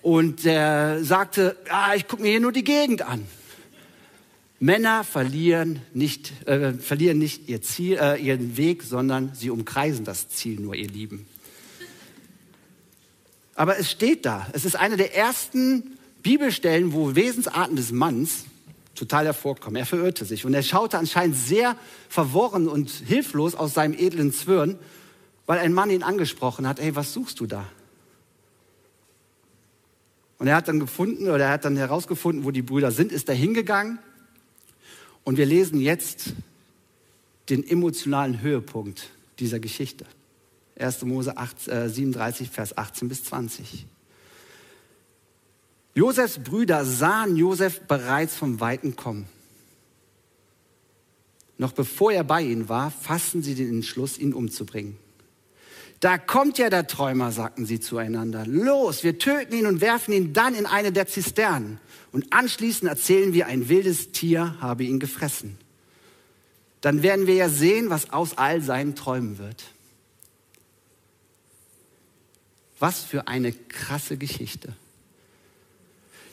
und 0.02 0.46
er 0.46 1.02
sagte, 1.04 1.56
ah, 1.68 1.94
ich 1.94 2.06
gucke 2.06 2.22
mir 2.22 2.30
hier 2.30 2.40
nur 2.40 2.52
die 2.52 2.64
Gegend 2.64 3.02
an. 3.02 3.26
Männer 4.60 5.04
verlieren 5.04 5.80
nicht, 5.94 6.46
äh, 6.46 6.74
verlieren 6.74 7.18
nicht 7.18 7.48
ihr 7.48 7.62
Ziel, 7.62 7.98
äh, 7.98 8.22
ihren 8.22 8.56
Weg, 8.56 8.82
sondern 8.82 9.32
sie 9.34 9.50
umkreisen 9.50 10.04
das 10.04 10.28
Ziel 10.28 10.60
nur, 10.60 10.74
ihr 10.74 10.88
Lieben. 10.88 11.26
Aber 13.54 13.78
es 13.78 13.90
steht 13.90 14.26
da. 14.26 14.46
Es 14.52 14.64
ist 14.64 14.76
eine 14.76 14.96
der 14.96 15.16
ersten 15.16 15.98
Bibelstellen, 16.22 16.92
wo 16.92 17.14
Wesensarten 17.14 17.76
des 17.76 17.90
Manns 17.90 18.44
total 19.00 19.24
hervorkommen. 19.24 19.76
Er 19.76 19.86
verirrte 19.86 20.26
sich 20.26 20.44
und 20.44 20.52
er 20.52 20.62
schaute 20.62 20.98
anscheinend 20.98 21.34
sehr 21.34 21.74
verworren 22.08 22.68
und 22.68 22.90
hilflos 22.90 23.54
aus 23.54 23.72
seinem 23.72 23.94
edlen 23.94 24.30
Zwirn, 24.32 24.78
weil 25.46 25.58
ein 25.58 25.72
Mann 25.72 25.90
ihn 25.90 26.02
angesprochen 26.02 26.68
hat, 26.68 26.80
hey, 26.80 26.94
was 26.94 27.14
suchst 27.14 27.40
du 27.40 27.46
da? 27.46 27.64
Und 30.38 30.46
er 30.46 30.56
hat 30.56 30.68
dann 30.68 30.80
gefunden 30.80 31.24
oder 31.24 31.46
er 31.46 31.50
hat 31.52 31.64
dann 31.64 31.76
herausgefunden, 31.76 32.44
wo 32.44 32.50
die 32.50 32.62
Brüder 32.62 32.92
sind, 32.92 33.10
ist 33.10 33.28
da 33.28 33.32
hingegangen 33.32 33.98
und 35.24 35.38
wir 35.38 35.46
lesen 35.46 35.80
jetzt 35.80 36.34
den 37.48 37.66
emotionalen 37.66 38.42
Höhepunkt 38.42 39.08
dieser 39.38 39.60
Geschichte. 39.60 40.04
1. 40.78 41.02
Mose 41.02 41.36
8, 41.36 41.68
äh, 41.68 41.88
37, 41.88 42.50
Vers 42.50 42.76
18 42.76 43.08
bis 43.08 43.24
20. 43.24 43.86
Josefs 45.94 46.38
Brüder 46.38 46.84
sahen 46.84 47.36
Josef 47.36 47.80
bereits 47.82 48.36
vom 48.36 48.60
Weiten 48.60 48.96
kommen. 48.96 49.26
Noch 51.58 51.72
bevor 51.72 52.12
er 52.12 52.24
bei 52.24 52.42
ihnen 52.42 52.68
war, 52.68 52.90
fassten 52.90 53.42
sie 53.42 53.54
den 53.54 53.68
Entschluss, 53.68 54.16
ihn 54.16 54.32
umzubringen. 54.32 54.96
Da 56.00 56.16
kommt 56.16 56.56
ja 56.56 56.70
der 56.70 56.86
Träumer, 56.86 57.30
sagten 57.30 57.66
sie 57.66 57.78
zueinander. 57.78 58.46
Los, 58.46 59.04
wir 59.04 59.18
töten 59.18 59.54
ihn 59.54 59.66
und 59.66 59.82
werfen 59.82 60.14
ihn 60.14 60.32
dann 60.32 60.54
in 60.54 60.64
eine 60.64 60.92
der 60.92 61.06
Zisternen. 61.06 61.78
Und 62.12 62.32
anschließend 62.32 62.88
erzählen 62.88 63.34
wir, 63.34 63.46
ein 63.46 63.68
wildes 63.68 64.10
Tier 64.12 64.56
habe 64.60 64.84
ihn 64.84 64.98
gefressen. 64.98 65.58
Dann 66.80 67.02
werden 67.02 67.26
wir 67.26 67.34
ja 67.34 67.50
sehen, 67.50 67.90
was 67.90 68.10
aus 68.10 68.38
all 68.38 68.62
seinen 68.62 68.94
Träumen 68.94 69.36
wird. 69.36 69.64
Was 72.78 73.04
für 73.04 73.28
eine 73.28 73.52
krasse 73.52 74.16
Geschichte. 74.16 74.72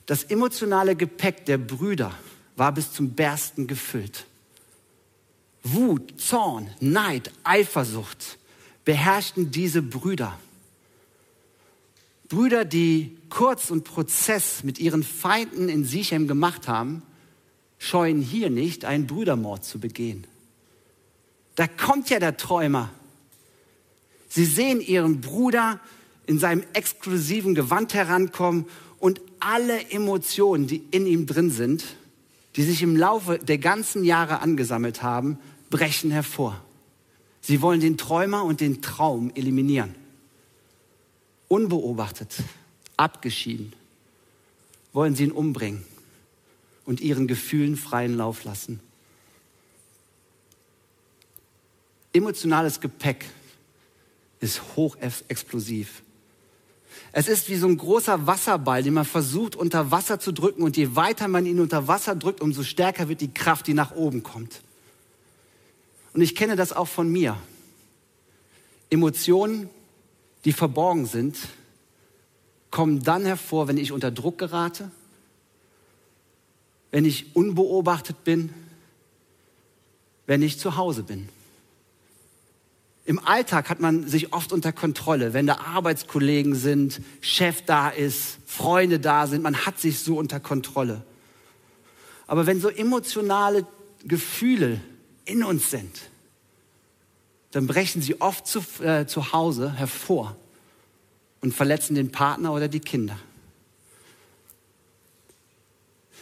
Das 0.08 0.24
emotionale 0.24 0.96
Gepäck 0.96 1.46
der 1.46 1.58
Brüder 1.58 2.14
war 2.56 2.72
bis 2.72 2.92
zum 2.92 3.12
Bersten 3.12 3.68
gefüllt. 3.68 4.26
Wut, 5.64 6.20
Zorn, 6.20 6.70
Neid, 6.80 7.32
Eifersucht 7.44 8.40
beherrschten 8.86 9.52
diese 9.52 9.82
Brüder. 9.82 10.40
Brüder, 12.30 12.64
die 12.64 13.18
Kurz 13.30 13.70
und 13.70 13.84
Prozess 13.84 14.64
mit 14.64 14.80
ihren 14.80 15.04
Feinden 15.04 15.68
in 15.68 15.84
Sichem 15.84 16.28
gemacht 16.28 16.70
haben, 16.70 17.04
scheuen 17.78 18.22
hier 18.22 18.50
nicht, 18.50 18.86
einen 18.86 19.08
Brüdermord 19.08 19.66
zu 19.66 19.78
begehen. 19.78 20.26
Da 21.56 21.68
kommt 21.68 22.10
ja 22.10 22.20
der 22.20 22.38
Träumer. 22.38 22.92
Sie 24.30 24.46
sehen 24.46 24.80
ihren 24.80 25.20
Bruder 25.20 25.82
in 26.26 26.40
seinem 26.40 26.64
exklusiven 26.74 27.56
Gewand 27.56 27.94
herankommen 27.94 28.68
und 29.00 29.22
alle 29.40 29.90
Emotionen, 29.92 30.68
die 30.68 30.84
in 30.92 31.06
ihm 31.06 31.26
drin 31.26 31.50
sind, 31.52 31.84
die 32.56 32.64
sich 32.64 32.82
im 32.82 32.96
Laufe 32.96 33.38
der 33.38 33.60
ganzen 33.60 34.04
Jahre 34.04 34.40
angesammelt 34.40 35.04
haben, 35.04 35.38
brechen 35.70 36.12
hervor. 36.12 36.64
Sie 37.42 37.62
wollen 37.62 37.80
den 37.80 37.98
Träumer 37.98 38.44
und 38.44 38.62
den 38.62 38.82
Traum 38.82 39.32
eliminieren. 39.36 39.96
Unbeobachtet, 41.48 42.44
abgeschieden, 42.98 43.74
wollen 44.92 45.16
sie 45.16 45.26
ihn 45.26 45.32
umbringen 45.32 45.86
und 46.86 47.00
ihren 47.00 47.28
Gefühlen 47.28 47.78
freien 47.78 48.18
Lauf 48.18 48.44
lassen. 48.44 48.80
Emotionales 52.12 52.80
Gepäck 52.80 53.26
ist 54.40 54.62
hochexplosiv. 54.76 56.02
Es 57.20 57.28
ist 57.28 57.50
wie 57.50 57.56
so 57.56 57.68
ein 57.68 57.78
großer 57.78 58.28
Wasserball, 58.28 58.84
den 58.84 58.94
man 58.94 59.04
versucht 59.04 59.56
unter 59.56 59.90
Wasser 59.90 60.20
zu 60.20 60.32
drücken 60.32 60.62
und 60.62 60.78
je 60.78 60.96
weiter 60.96 61.28
man 61.28 61.48
ihn 61.48 61.60
unter 61.60 61.88
Wasser 61.88 62.14
drückt, 62.14 62.42
umso 62.42 62.62
stärker 62.62 63.10
wird 63.10 63.22
die 63.22 63.34
Kraft, 63.34 63.66
die 63.66 63.74
nach 63.74 63.96
oben 63.96 64.22
kommt. 64.22 64.62
Und 66.14 66.22
ich 66.22 66.36
kenne 66.36 66.56
das 66.56 66.74
auch 66.74 66.88
von 66.88 67.12
mir. 67.12 67.36
Emotionen, 68.92 69.68
die 70.46 70.54
verborgen 70.54 71.08
sind, 71.08 71.40
kommen 72.70 73.02
dann 73.02 73.26
hervor, 73.26 73.68
wenn 73.68 73.78
ich 73.78 73.92
unter 73.92 74.12
Druck 74.12 74.38
gerate, 74.38 74.92
wenn 76.92 77.04
ich 77.04 77.36
unbeobachtet 77.36 78.26
bin, 78.26 78.54
wenn 80.28 80.44
ich 80.44 80.60
zu 80.60 80.78
Hause 80.78 81.02
bin. 81.02 81.30
Im 83.08 83.20
Alltag 83.20 83.70
hat 83.70 83.80
man 83.80 84.06
sich 84.06 84.34
oft 84.34 84.52
unter 84.52 84.74
Kontrolle, 84.74 85.32
wenn 85.32 85.48
da 85.48 85.60
Arbeitskollegen 85.60 86.56
sind, 86.56 87.00
Chef 87.22 87.62
da 87.62 87.88
ist, 87.88 88.38
Freunde 88.46 89.00
da 89.00 89.28
sind, 89.28 89.44
man 89.44 89.66
hat 89.66 89.80
sich 89.80 90.00
so 90.00 90.18
unter 90.18 90.42
Kontrolle. 90.42 91.04
Aber 92.28 92.48
wenn 92.48 92.60
so 92.60 92.68
emotionale 92.68 93.66
Gefühle 94.04 94.82
in 95.24 95.46
uns 95.46 95.72
sind, 95.72 96.02
dann 97.52 97.66
brechen 97.66 98.02
sie 98.02 98.20
oft 98.20 98.46
zu, 98.46 98.60
äh, 98.84 99.06
zu 99.06 99.32
Hause 99.32 99.72
hervor 99.72 100.36
und 101.40 101.54
verletzen 101.54 101.96
den 101.96 102.12
Partner 102.12 102.52
oder 102.52 102.68
die 102.68 102.82
Kinder. 102.82 103.18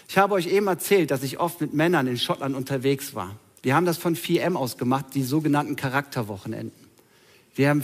Ich 0.08 0.20
habe 0.20 0.36
euch 0.36 0.46
eben 0.46 0.68
erzählt, 0.68 1.10
dass 1.10 1.24
ich 1.24 1.39
oft 1.39 1.62
mit 1.62 1.74
Männern 1.74 2.06
in 2.06 2.20
Schottland 2.20 2.56
unterwegs 2.56 3.15
war. 3.15 3.39
Wir 3.66 3.74
haben 3.74 3.88
das 3.88 3.98
von 3.98 4.16
4M 4.16 4.56
aus 4.56 4.78
gemacht, 4.78 5.08
die 5.16 5.24
sogenannten 5.24 5.76
Charakterwochenenden. 5.76 6.88
Wir 7.56 7.70
haben 7.70 7.84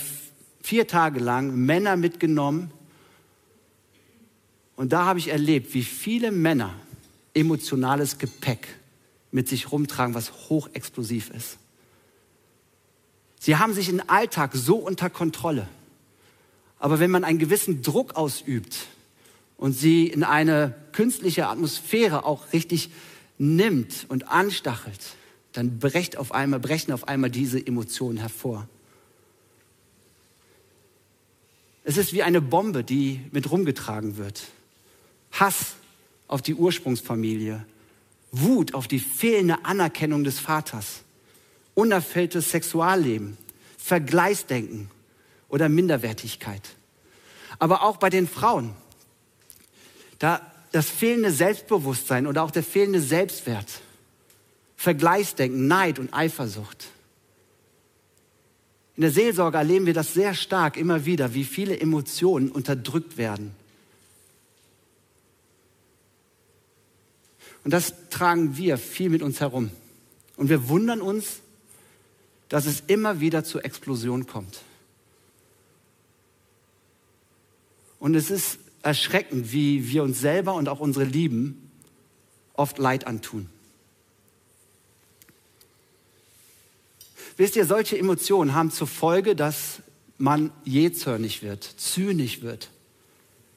vier 0.62 0.88
Tage 0.88 1.20
lang 1.20 1.56
Männer 1.56 1.96
mitgenommen 1.96 2.70
und 4.76 4.94
da 4.94 5.06
habe 5.06 5.18
ich 5.18 5.30
erlebt, 5.30 5.74
wie 5.74 5.82
viele 5.82 6.32
Männer 6.32 6.76
emotionales 7.34 8.20
Gepäck 8.20 8.68
mit 9.32 9.50
sich 9.50 9.72
rumtragen, 9.72 10.14
was 10.14 10.50
hochexplosiv 10.50 11.32
ist. 11.32 11.58
Sie 13.40 13.56
haben 13.56 13.74
sich 13.74 13.90
im 13.90 14.04
Alltag 14.06 14.52
so 14.54 14.76
unter 14.76 15.10
Kontrolle. 15.10 15.68
Aber 16.78 17.00
wenn 17.00 17.10
man 17.10 17.24
einen 17.24 17.40
gewissen 17.40 17.82
Druck 17.82 18.16
ausübt 18.16 18.86
und 19.58 19.74
sie 19.74 20.06
in 20.06 20.24
eine 20.24 20.76
künstliche 20.92 21.48
Atmosphäre 21.48 22.24
auch 22.24 22.54
richtig 22.54 22.92
nimmt 23.40 24.06
und 24.10 24.28
anstachelt, 24.28 25.16
dann 25.54 25.80
brecht 25.80 26.18
auf 26.18 26.32
einmal, 26.32 26.60
brechen 26.60 26.92
auf 26.94 27.08
einmal 27.08 27.30
diese 27.30 27.66
Emotionen 27.66 28.18
hervor. 28.18 28.68
Es 31.84 31.98
ist 31.98 32.14
wie 32.14 32.24
eine 32.24 32.42
Bombe, 32.42 32.84
die 32.84 33.22
mit 33.32 33.50
rumgetragen 33.52 34.18
wird. 34.18 34.44
Hass 35.32 35.76
auf 36.28 36.42
die 36.42 36.56
Ursprungsfamilie, 36.56 37.66
Wut 38.32 38.74
auf 38.74 38.88
die 38.88 39.00
fehlende 39.00 39.66
Anerkennung 39.66 40.24
des 40.24 40.40
Vaters, 40.40 41.02
unerfülltes 41.74 42.52
Sexualleben, 42.52 43.38
Vergleichsdenken 43.78 44.90
oder 45.50 45.68
Minderwertigkeit. 45.70 46.62
Aber 47.60 47.84
auch 47.84 47.98
bei 47.98 48.10
den 48.10 48.28
Frauen, 48.28 48.74
da 50.20 50.42
das 50.72 50.90
fehlende 50.90 51.32
Selbstbewusstsein 51.32 52.28
oder 52.28 52.44
auch 52.44 52.52
der 52.52 52.64
fehlende 52.64 53.02
Selbstwert, 53.02 53.82
Vergleichsdenken, 54.82 55.68
Neid 55.68 56.00
und 56.00 56.12
Eifersucht. 56.12 56.90
In 58.96 59.02
der 59.02 59.12
Seelsorge 59.12 59.60
erleben 59.60 59.86
wir 59.86 59.94
das 59.94 60.16
sehr 60.16 60.34
stark 60.34 60.76
immer 60.76 61.06
wieder, 61.06 61.36
wie 61.36 61.44
viele 61.44 61.80
Emotionen 61.80 62.50
unterdrückt 62.50 63.16
werden. 63.16 63.52
Und 67.64 67.70
das 67.70 67.94
tragen 68.10 68.58
wir 68.58 68.80
viel 68.80 69.12
mit 69.12 69.22
uns 69.22 69.40
herum. 69.40 69.70
Und 70.36 70.50
wir 70.50 70.68
wundern 70.68 71.00
uns, 71.00 71.42
dass 72.50 72.66
es 72.66 72.82
immer 72.88 73.20
wieder 73.20 73.44
zur 73.44 73.64
Explosion 73.64 74.26
kommt. 74.26 74.64
Und 78.00 78.16
es 78.16 78.32
ist 78.32 78.58
erschreckend, 78.82 79.52
wie 79.52 79.92
wir 79.92 80.02
uns 80.02 80.20
selber 80.20 80.56
und 80.56 80.68
auch 80.68 80.80
unsere 80.80 81.06
Lieben 81.06 81.70
oft 82.56 82.80
Leid 82.80 83.06
antun. 83.06 83.48
Wisst 87.38 87.56
ihr, 87.56 87.66
solche 87.66 87.98
Emotionen 87.98 88.54
haben 88.54 88.72
zur 88.72 88.88
Folge, 88.88 89.36
dass 89.36 89.82
man 90.18 90.52
jähzornig 90.64 91.42
wird, 91.42 91.64
zynisch 91.64 92.42
wird, 92.42 92.70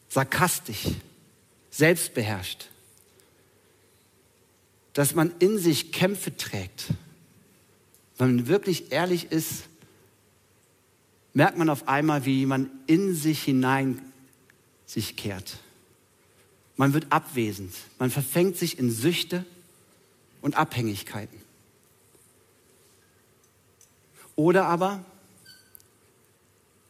sarkastisch, 0.08 0.86
selbstbeherrscht, 1.70 2.68
dass 4.92 5.14
man 5.14 5.34
in 5.40 5.58
sich 5.58 5.92
Kämpfe 5.92 6.36
trägt. 6.36 6.86
Wenn 8.16 8.36
man 8.36 8.46
wirklich 8.46 8.92
ehrlich 8.92 9.30
ist, 9.32 9.64
merkt 11.32 11.58
man 11.58 11.68
auf 11.68 11.88
einmal, 11.88 12.24
wie 12.24 12.46
man 12.46 12.70
in 12.86 13.14
sich 13.14 13.42
hinein 13.42 14.00
sich 14.86 15.16
kehrt. 15.16 15.58
Man 16.76 16.94
wird 16.94 17.06
abwesend, 17.10 17.74
man 17.98 18.10
verfängt 18.10 18.56
sich 18.56 18.78
in 18.78 18.90
Süchte 18.90 19.44
und 20.40 20.56
Abhängigkeiten. 20.56 21.43
Oder 24.36 24.66
aber, 24.66 25.04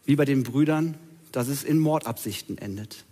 wie 0.04 0.16
bei 0.16 0.24
den 0.24 0.42
Brüdern, 0.42 0.96
dass 1.32 1.48
es 1.48 1.64
in 1.64 1.78
Mordabsichten 1.78 2.58
endet. 2.58 3.04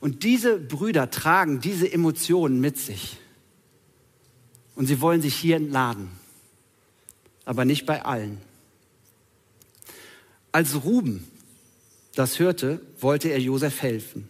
Und 0.00 0.24
diese 0.24 0.58
Brüder 0.58 1.10
tragen 1.10 1.60
diese 1.60 1.90
Emotionen 1.90 2.60
mit 2.60 2.78
sich. 2.78 3.18
Und 4.74 4.86
sie 4.86 5.00
wollen 5.00 5.22
sich 5.22 5.34
hier 5.34 5.56
entladen, 5.56 6.10
aber 7.44 7.64
nicht 7.64 7.86
bei 7.86 8.04
allen. 8.04 8.40
Als 10.52 10.84
Ruben 10.84 11.26
das 12.16 12.38
hörte, 12.38 12.80
wollte 12.98 13.28
er 13.28 13.38
Josef 13.38 13.82
helfen. 13.82 14.28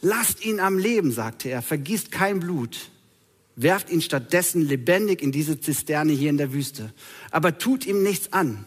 Lasst 0.00 0.44
ihn 0.44 0.58
am 0.58 0.76
Leben, 0.76 1.12
sagte 1.12 1.48
er, 1.48 1.62
vergießt 1.62 2.10
kein 2.10 2.40
Blut. 2.40 2.90
Werft 3.56 3.90
ihn 3.90 4.00
stattdessen 4.00 4.62
lebendig 4.62 5.22
in 5.22 5.32
diese 5.32 5.60
Zisterne 5.60 6.12
hier 6.12 6.30
in 6.30 6.38
der 6.38 6.52
Wüste. 6.52 6.92
Aber 7.30 7.58
tut 7.58 7.86
ihm 7.86 8.02
nichts 8.02 8.32
an. 8.32 8.64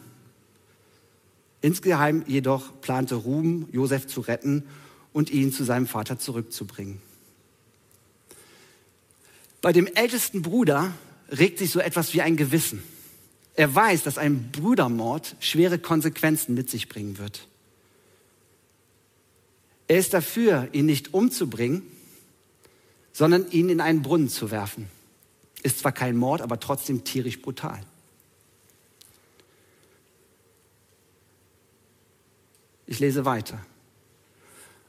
Insgeheim 1.61 2.23
jedoch 2.27 2.79
plante 2.81 3.15
Ruben, 3.15 3.67
Josef 3.71 4.05
zu 4.05 4.21
retten 4.21 4.63
und 5.13 5.31
ihn 5.31 5.51
zu 5.51 5.63
seinem 5.63 5.87
Vater 5.87 6.19
zurückzubringen. 6.19 7.01
Bei 9.61 9.73
dem 9.73 9.87
ältesten 9.87 10.43
Bruder 10.43 10.93
regt 11.31 11.57
sich 11.57 11.71
so 11.71 11.79
etwas 11.79 12.13
wie 12.13 12.21
ein 12.21 12.35
Gewissen. 12.35 12.83
Er 13.55 13.73
weiß, 13.73 14.03
dass 14.03 14.19
ein 14.19 14.51
Brudermord 14.51 15.35
schwere 15.39 15.79
Konsequenzen 15.79 16.53
mit 16.53 16.69
sich 16.69 16.89
bringen 16.89 17.17
wird. 17.17 17.47
Er 19.87 19.97
ist 19.97 20.13
dafür, 20.13 20.69
ihn 20.71 20.85
nicht 20.85 21.13
umzubringen, 21.13 21.81
sondern 23.15 23.49
ihn 23.49 23.69
in 23.69 23.79
einen 23.79 24.01
Brunnen 24.01 24.27
zu 24.27 24.51
werfen. 24.51 24.89
Ist 25.63 25.79
zwar 25.79 25.93
kein 25.93 26.17
Mord, 26.17 26.41
aber 26.41 26.59
trotzdem 26.59 27.05
tierisch 27.05 27.41
brutal. 27.41 27.79
Ich 32.85 32.99
lese 32.99 33.23
weiter. 33.23 33.65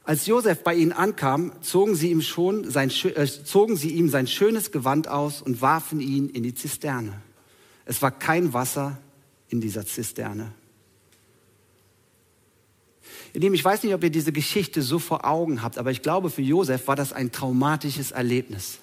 Als 0.03 0.25
Josef 0.25 0.61
bei 0.61 0.75
ihnen 0.75 0.91
ankam, 0.91 1.53
zogen 1.61 1.95
sie 1.95 2.11
ihm, 2.11 2.21
schon 2.21 2.69
sein, 2.69 2.89
äh, 2.89 3.25
zogen 3.25 3.77
sie 3.77 3.91
ihm 3.91 4.09
sein 4.09 4.27
schönes 4.27 4.73
Gewand 4.73 5.07
aus 5.07 5.41
und 5.41 5.61
warfen 5.61 6.01
ihn 6.01 6.27
in 6.27 6.43
die 6.43 6.53
Zisterne. 6.53 7.21
Es 7.85 8.01
war 8.01 8.11
kein 8.11 8.51
Wasser 8.51 8.97
in 9.47 9.61
dieser 9.61 9.85
Zisterne. 9.85 10.51
Ihr 13.33 13.41
Lieben, 13.41 13.55
ich 13.55 13.63
weiß 13.63 13.83
nicht, 13.83 13.93
ob 13.93 14.03
ihr 14.03 14.09
diese 14.09 14.31
Geschichte 14.31 14.81
so 14.81 14.99
vor 14.99 15.25
Augen 15.25 15.61
habt, 15.61 15.77
aber 15.77 15.91
ich 15.91 16.01
glaube, 16.01 16.29
für 16.29 16.41
Josef 16.41 16.87
war 16.87 16.95
das 16.95 17.13
ein 17.13 17.31
traumatisches 17.31 18.11
Erlebnis. 18.11 18.79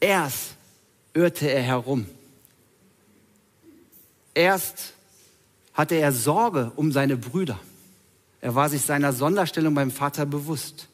Erst 0.00 0.56
irrte 1.12 1.50
er 1.50 1.62
herum. 1.62 2.06
Erst 4.34 4.94
hatte 5.72 5.94
er 5.94 6.12
Sorge 6.12 6.72
um 6.76 6.92
seine 6.92 7.16
Brüder. 7.16 7.58
Er 8.40 8.54
war 8.54 8.68
sich 8.68 8.82
seiner 8.82 9.12
Sonderstellung 9.12 9.74
beim 9.74 9.90
Vater 9.90 10.26
bewusst. 10.26 10.88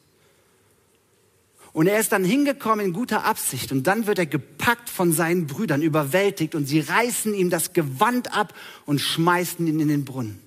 Und 1.73 1.87
er 1.87 1.99
ist 1.99 2.11
dann 2.11 2.23
hingekommen 2.23 2.85
in 2.85 2.93
guter 2.93 3.23
Absicht 3.23 3.71
und 3.71 3.87
dann 3.87 4.05
wird 4.05 4.19
er 4.19 4.25
gepackt 4.25 4.89
von 4.89 5.13
seinen 5.13 5.47
Brüdern, 5.47 5.81
überwältigt 5.81 6.53
und 6.53 6.65
sie 6.65 6.81
reißen 6.81 7.33
ihm 7.33 7.49
das 7.49 7.73
Gewand 7.73 8.35
ab 8.35 8.53
und 8.85 8.99
schmeißen 8.99 9.65
ihn 9.65 9.79
in 9.79 9.87
den 9.87 10.05
Brunnen. 10.05 10.39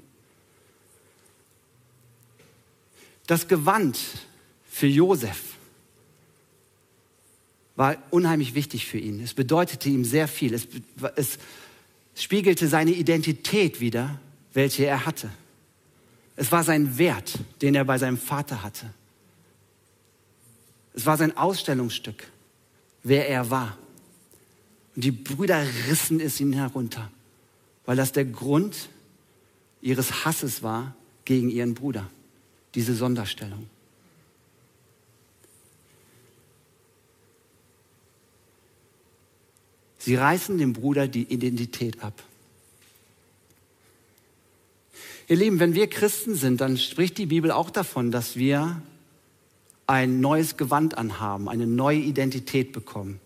Das 3.26 3.48
Gewand 3.48 3.98
für 4.68 4.86
Josef 4.86 5.54
war 7.76 7.96
unheimlich 8.10 8.54
wichtig 8.54 8.86
für 8.86 8.98
ihn. 8.98 9.20
Es 9.20 9.34
bedeutete 9.34 9.88
ihm 9.88 10.04
sehr 10.04 10.28
viel. 10.28 10.54
Es, 10.54 10.68
es 11.16 11.38
spiegelte 12.14 12.68
seine 12.68 12.92
Identität 12.92 13.80
wider, 13.80 14.20
welche 14.52 14.84
er 14.84 15.06
hatte. 15.06 15.30
Es 16.36 16.52
war 16.52 16.64
sein 16.64 16.98
Wert, 16.98 17.38
den 17.62 17.74
er 17.74 17.84
bei 17.84 17.98
seinem 17.98 18.18
Vater 18.18 18.62
hatte. 18.62 18.92
Es 20.92 21.06
war 21.06 21.16
sein 21.16 21.36
Ausstellungsstück, 21.36 22.28
wer 23.02 23.28
er 23.28 23.50
war. 23.50 23.78
Und 24.94 25.04
die 25.04 25.10
Brüder 25.10 25.64
rissen 25.88 26.20
es 26.20 26.40
ihn 26.40 26.52
herunter, 26.52 27.10
weil 27.84 27.96
das 27.96 28.12
der 28.12 28.24
Grund 28.24 28.88
ihres 29.80 30.24
Hasses 30.24 30.62
war 30.62 30.94
gegen 31.24 31.50
ihren 31.50 31.74
Bruder 31.74 32.08
diese 32.74 32.94
Sonderstellung. 32.94 33.68
Sie 39.98 40.16
reißen 40.16 40.58
dem 40.58 40.74
Bruder 40.74 41.08
die 41.08 41.22
Identität 41.22 42.02
ab. 42.02 42.22
Ihr 45.28 45.36
Lieben, 45.36 45.60
wenn 45.60 45.74
wir 45.74 45.88
Christen 45.88 46.34
sind, 46.34 46.60
dann 46.60 46.76
spricht 46.76 47.16
die 47.16 47.24
Bibel 47.26 47.50
auch 47.50 47.70
davon, 47.70 48.10
dass 48.10 48.36
wir 48.36 48.82
ein 49.86 50.20
neues 50.20 50.58
Gewand 50.58 50.98
anhaben, 50.98 51.48
eine 51.48 51.66
neue 51.66 51.98
Identität 51.98 52.72
bekommen. 52.72 53.20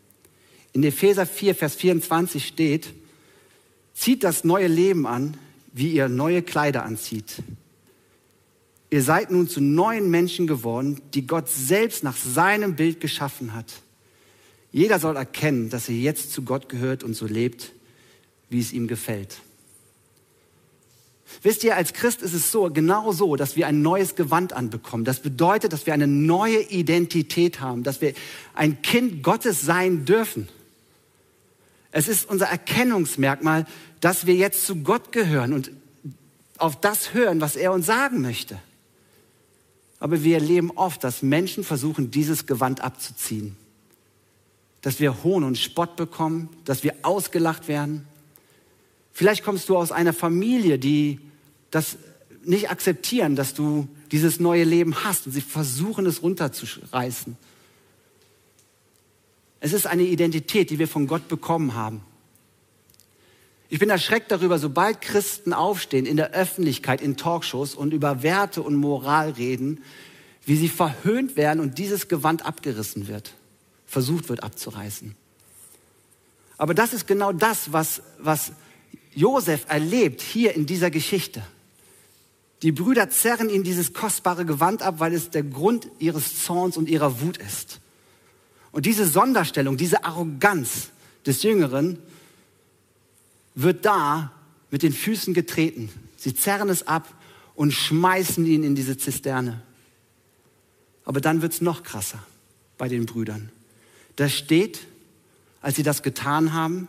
In 0.73 0.85
Epheser 0.85 1.27
4, 1.27 1.57
Vers 1.57 1.75
24 1.75 2.47
steht, 2.47 2.95
zieht 3.95 4.23
das 4.23 4.45
neue 4.45 4.69
Leben 4.69 5.07
an, 5.07 5.37
wie 5.73 5.93
ihr 5.93 6.09
neue 6.09 6.43
Kleider 6.43 6.85
anzieht. 6.85 7.43
Ihr 8.91 9.03
seid 9.03 9.31
nun 9.31 9.49
zu 9.49 9.61
neuen 9.61 10.11
Menschen 10.11 10.47
geworden, 10.47 11.01
die 11.13 11.27
Gott 11.27 11.49
selbst 11.49 12.05
nach 12.05 12.17
seinem 12.17 12.75
Bild 12.77 13.01
geschaffen 13.01 13.55
hat. 13.55 13.83
Jeder 14.73 14.99
soll 14.99 15.17
erkennen, 15.17 15.71
dass 15.71 15.89
er 15.89 15.95
jetzt 15.95 16.33
zu 16.33 16.43
Gott 16.43 16.69
gehört 16.69 17.03
und 17.03 17.15
so 17.15 17.27
lebt, 17.27 17.73
wie 18.49 18.61
es 18.61 18.73
ihm 18.73 18.87
gefällt. 18.87 19.41
Wisst 21.43 21.63
ihr, 21.63 21.77
als 21.77 21.93
Christ 21.93 22.23
ist 22.23 22.33
es 22.33 22.51
so, 22.51 22.71
genau 22.71 23.13
so, 23.13 23.37
dass 23.37 23.55
wir 23.55 23.67
ein 23.67 23.83
neues 23.83 24.15
Gewand 24.15 24.55
anbekommen. 24.55 25.05
Das 25.05 25.21
bedeutet, 25.21 25.73
dass 25.73 25.85
wir 25.85 25.93
eine 25.93 26.07
neue 26.07 26.63
Identität 26.63 27.61
haben, 27.61 27.83
dass 27.83 28.01
wir 28.01 28.15
ein 28.55 28.81
Kind 28.81 29.23
Gottes 29.23 29.63
sein 29.63 30.07
dürfen. 30.07 30.49
Es 31.93 32.09
ist 32.09 32.29
unser 32.29 32.47
Erkennungsmerkmal, 32.47 33.67
dass 34.01 34.27
wir 34.27 34.35
jetzt 34.35 34.67
zu 34.67 34.77
Gott 34.77 35.13
gehören 35.13 35.53
und 35.53 35.71
auf 36.57 36.81
das 36.81 37.15
hören, 37.15 37.41
was 37.41 37.57
er 37.57 37.73
uns 37.73 37.87
sagen 37.87 38.21
möchte. 38.21 38.59
Aber 40.01 40.23
wir 40.23 40.35
erleben 40.35 40.71
oft, 40.73 41.03
dass 41.03 41.23
Menschen 41.23 41.65
versuchen, 41.65 42.11
dieses 42.11 42.47
Gewand 42.47 42.81
abzuziehen. 42.83 43.57
Dass 44.81 45.01
wir 45.01 45.23
Hohn 45.25 45.45
und 45.45 45.59
Spott 45.59 45.97
bekommen, 45.97 46.49
dass 46.65 46.85
wir 46.85 46.95
ausgelacht 47.03 47.69
werden. 47.69 48.07
Vielleicht 49.13 49.43
kommst 49.43 49.69
du 49.69 49.77
aus 49.77 49.91
einer 49.91 50.13
Familie, 50.13 50.79
die 50.79 51.19
das 51.71 51.99
nicht 52.45 52.71
akzeptieren, 52.71 53.37
dass 53.37 53.55
du 53.55 53.89
dieses 54.13 54.41
neue 54.41 54.65
Leben 54.65 55.05
hast 55.05 55.27
und 55.27 55.33
sie 55.33 55.41
versuchen 55.41 56.07
es 56.07 56.23
runterzureißen. 56.23 57.37
Es 59.61 59.73
ist 59.73 59.87
eine 59.87 60.05
Identität, 60.05 60.71
die 60.71 60.79
wir 60.79 60.89
von 60.89 61.07
Gott 61.07 61.29
bekommen 61.29 61.75
haben. 61.75 62.01
Ich 63.71 63.79
bin 63.79 63.91
erschreckt 63.91 64.31
darüber, 64.31 64.59
sobald 64.59 65.03
Christen 65.03 65.53
aufstehen 65.53 66.07
in 66.07 66.17
der 66.17 66.33
Öffentlichkeit, 66.33 67.03
in 67.03 67.17
Talkshows 67.17 67.75
und 67.75 67.93
über 67.93 68.23
Werte 68.23 68.63
und 68.63 68.77
Moral 68.77 69.31
reden, 69.31 69.83
wie 70.47 70.57
sie 70.57 70.69
verhöhnt 70.69 71.37
werden 71.37 71.61
und 71.61 71.77
dieses 71.77 72.09
Gewand 72.09 72.47
abgerissen 72.47 73.09
wird, 73.09 73.35
versucht 73.87 74.31
wird 74.31 74.43
abzureißen. 74.43 75.15
Aber 76.57 76.73
das 76.73 76.95
ist 76.95 77.07
genau 77.07 77.33
das, 77.33 77.73
was, 77.73 78.03
was 78.19 78.53
Josef 79.15 79.67
erlebt 79.69 80.23
hier 80.23 80.55
in 80.55 80.65
dieser 80.65 80.91
Geschichte. 80.91 81.43
Die 82.63 82.73
Brüder 82.73 83.11
zerren 83.11 83.51
ihm 83.51 83.63
dieses 83.63 83.93
kostbare 83.93 84.47
Gewand 84.47 84.83
ab, 84.83 84.97
weil 84.99 85.13
es 85.13 85.31
der 85.31 85.43
Grund 85.43 85.89
ihres 85.99 86.43
Zorns 86.43 86.77
und 86.77 86.89
ihrer 86.89 87.21
Wut 87.21 87.37
ist. 87.37 87.81
Und 88.73 88.87
diese 88.87 89.07
Sonderstellung, 89.07 89.77
diese 89.77 90.05
Arroganz 90.05 90.89
des 91.27 91.43
Jüngeren 91.43 91.99
wird 93.63 93.85
da 93.85 94.33
mit 94.71 94.85
den 94.85 94.93
Füßen 94.93 95.35
getreten. 95.35 95.91
Sie 96.17 96.33
zerren 96.33 96.69
es 96.69 96.87
ab 96.87 97.13
und 97.57 97.73
schmeißen 97.73 98.47
ihn 98.47 98.63
in 98.63 98.77
diese 98.77 98.97
Zisterne. 98.97 99.63
Aber 101.05 101.21
dann 101.21 101.43
wird 101.43 101.55
es 101.55 101.61
noch 101.61 101.83
krasser 101.83 102.25
bei 102.77 102.89
den 102.89 103.05
Brüdern. 103.05 103.51
Da 104.15 104.29
steht, 104.29 104.87
als 105.61 105.75
sie 105.75 105.83
das 105.83 106.05
getan 106.05 106.53
haben, 106.53 106.87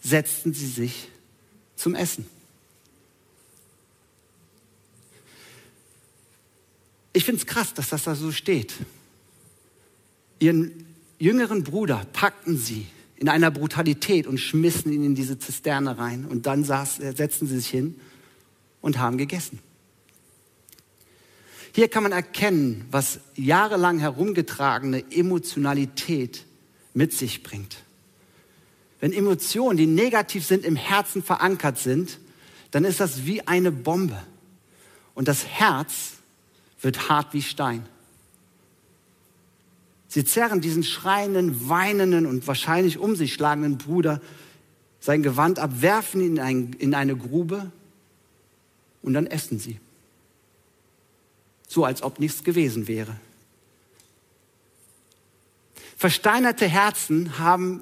setzten 0.00 0.54
sie 0.54 0.68
sich 0.68 1.08
zum 1.74 1.96
Essen. 1.96 2.24
Ich 7.12 7.24
finde 7.24 7.40
es 7.40 7.46
krass, 7.46 7.74
dass 7.74 7.88
das 7.88 8.04
da 8.04 8.14
so 8.14 8.30
steht. 8.30 8.74
Ihren 10.38 10.86
jüngeren 11.18 11.64
Bruder 11.64 12.06
packten 12.12 12.56
sie 12.56 12.86
in 13.20 13.28
einer 13.28 13.50
Brutalität 13.50 14.26
und 14.26 14.38
schmissen 14.38 14.90
ihn 14.92 15.04
in 15.04 15.14
diese 15.14 15.38
Zisterne 15.38 15.98
rein. 15.98 16.24
Und 16.24 16.46
dann 16.46 16.64
saß, 16.64 17.00
äh, 17.00 17.12
setzten 17.14 17.46
sie 17.46 17.56
sich 17.56 17.68
hin 17.68 18.00
und 18.80 18.98
haben 18.98 19.18
gegessen. 19.18 19.60
Hier 21.72 21.88
kann 21.88 22.02
man 22.02 22.12
erkennen, 22.12 22.86
was 22.90 23.20
jahrelang 23.36 23.98
herumgetragene 24.00 25.04
Emotionalität 25.12 26.46
mit 26.94 27.12
sich 27.12 27.42
bringt. 27.42 27.84
Wenn 29.00 29.12
Emotionen, 29.12 29.76
die 29.76 29.86
negativ 29.86 30.44
sind, 30.44 30.64
im 30.64 30.76
Herzen 30.76 31.22
verankert 31.22 31.78
sind, 31.78 32.18
dann 32.70 32.84
ist 32.84 33.00
das 33.00 33.26
wie 33.26 33.46
eine 33.46 33.70
Bombe. 33.70 34.20
Und 35.14 35.28
das 35.28 35.46
Herz 35.46 36.14
wird 36.80 37.10
hart 37.10 37.34
wie 37.34 37.42
Stein. 37.42 37.86
Sie 40.10 40.24
zerren 40.24 40.60
diesen 40.60 40.82
schreienden, 40.82 41.68
weinenden 41.68 42.26
und 42.26 42.44
wahrscheinlich 42.48 42.98
um 42.98 43.14
sich 43.14 43.32
schlagenden 43.32 43.78
Bruder 43.78 44.20
sein 44.98 45.22
Gewand 45.22 45.60
ab, 45.60 45.70
werfen 45.82 46.20
ihn 46.20 46.32
in, 46.32 46.40
ein, 46.40 46.72
in 46.80 46.94
eine 46.94 47.16
Grube 47.16 47.70
und 49.02 49.14
dann 49.14 49.28
essen 49.28 49.60
sie. 49.60 49.78
So 51.68 51.84
als 51.84 52.02
ob 52.02 52.18
nichts 52.18 52.42
gewesen 52.42 52.88
wäre. 52.88 53.16
Versteinerte 55.96 56.66
Herzen 56.66 57.38
haben 57.38 57.80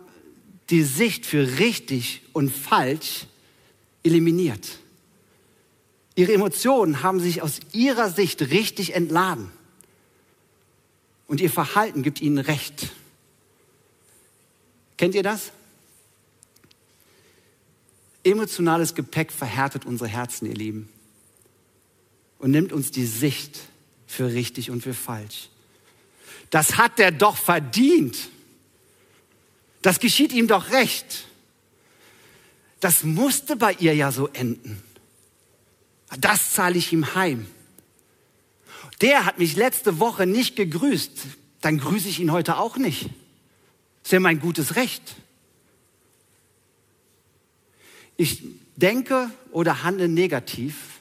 die 0.69 0.83
Sicht 0.83 1.25
für 1.25 1.59
richtig 1.59 2.21
und 2.35 2.53
falsch 2.53 3.25
eliminiert. 4.03 4.81
Ihre 6.15 6.35
Emotionen 6.35 7.03
haben 7.03 7.21
sich 7.21 7.41
aus 7.41 7.61
ihrer 7.73 8.11
Sicht 8.11 8.43
richtig 8.43 8.95
entladen. 8.95 9.51
Und 11.29 11.41
ihr 11.41 11.51
Verhalten 11.51 12.03
gibt 12.03 12.21
ihnen 12.21 12.39
Recht. 12.39 12.91
Kennt 14.97 15.15
ihr 15.15 15.23
das? 15.23 15.53
Emotionales 18.25 18.95
Gepäck 18.95 19.31
verhärtet 19.31 19.85
unsere 19.85 20.09
Herzen, 20.09 20.47
ihr 20.47 20.55
Lieben, 20.55 20.89
und 22.39 22.51
nimmt 22.51 22.73
uns 22.73 22.91
die 22.91 23.07
Sicht 23.07 23.61
für 24.07 24.33
richtig 24.33 24.71
und 24.71 24.83
für 24.83 24.95
falsch. 24.95 25.51
Das 26.51 26.77
hat 26.77 26.99
der 26.99 27.13
doch 27.13 27.37
verdient. 27.37 28.17
Das 29.83 30.01
geschieht 30.01 30.33
ihm 30.33 30.49
doch 30.49 30.71
recht. 30.71 31.27
Das 32.81 33.05
musste 33.05 33.57
bei 33.57 33.75
ihr 33.75 33.95
ja 33.95 34.11
so 34.13 34.29
enden. 34.29 34.83
Das 36.19 36.53
zahle 36.53 36.79
ich 36.79 36.93
ihm 36.93 37.15
heim. 37.15 37.47
Der 39.01 39.25
hat 39.25 39.39
mich 39.39 39.57
letzte 39.57 40.01
Woche 40.01 40.27
nicht 40.27 40.57
gegrüßt, 40.57 41.13
dann 41.61 41.79
grüße 41.79 42.09
ich 42.09 42.21
ihn 42.21 42.33
heute 42.33 42.59
auch 42.59 42.77
nicht. 42.77 43.03
Das 43.03 44.07
ist 44.07 44.13
ja 44.13 44.21
mein 44.21 44.41
gutes 44.41 44.77
Recht. 44.77 45.17
Ich 48.17 48.43
denke 48.77 49.31
oder 49.53 49.83
handle 49.85 50.09
negativ 50.09 51.01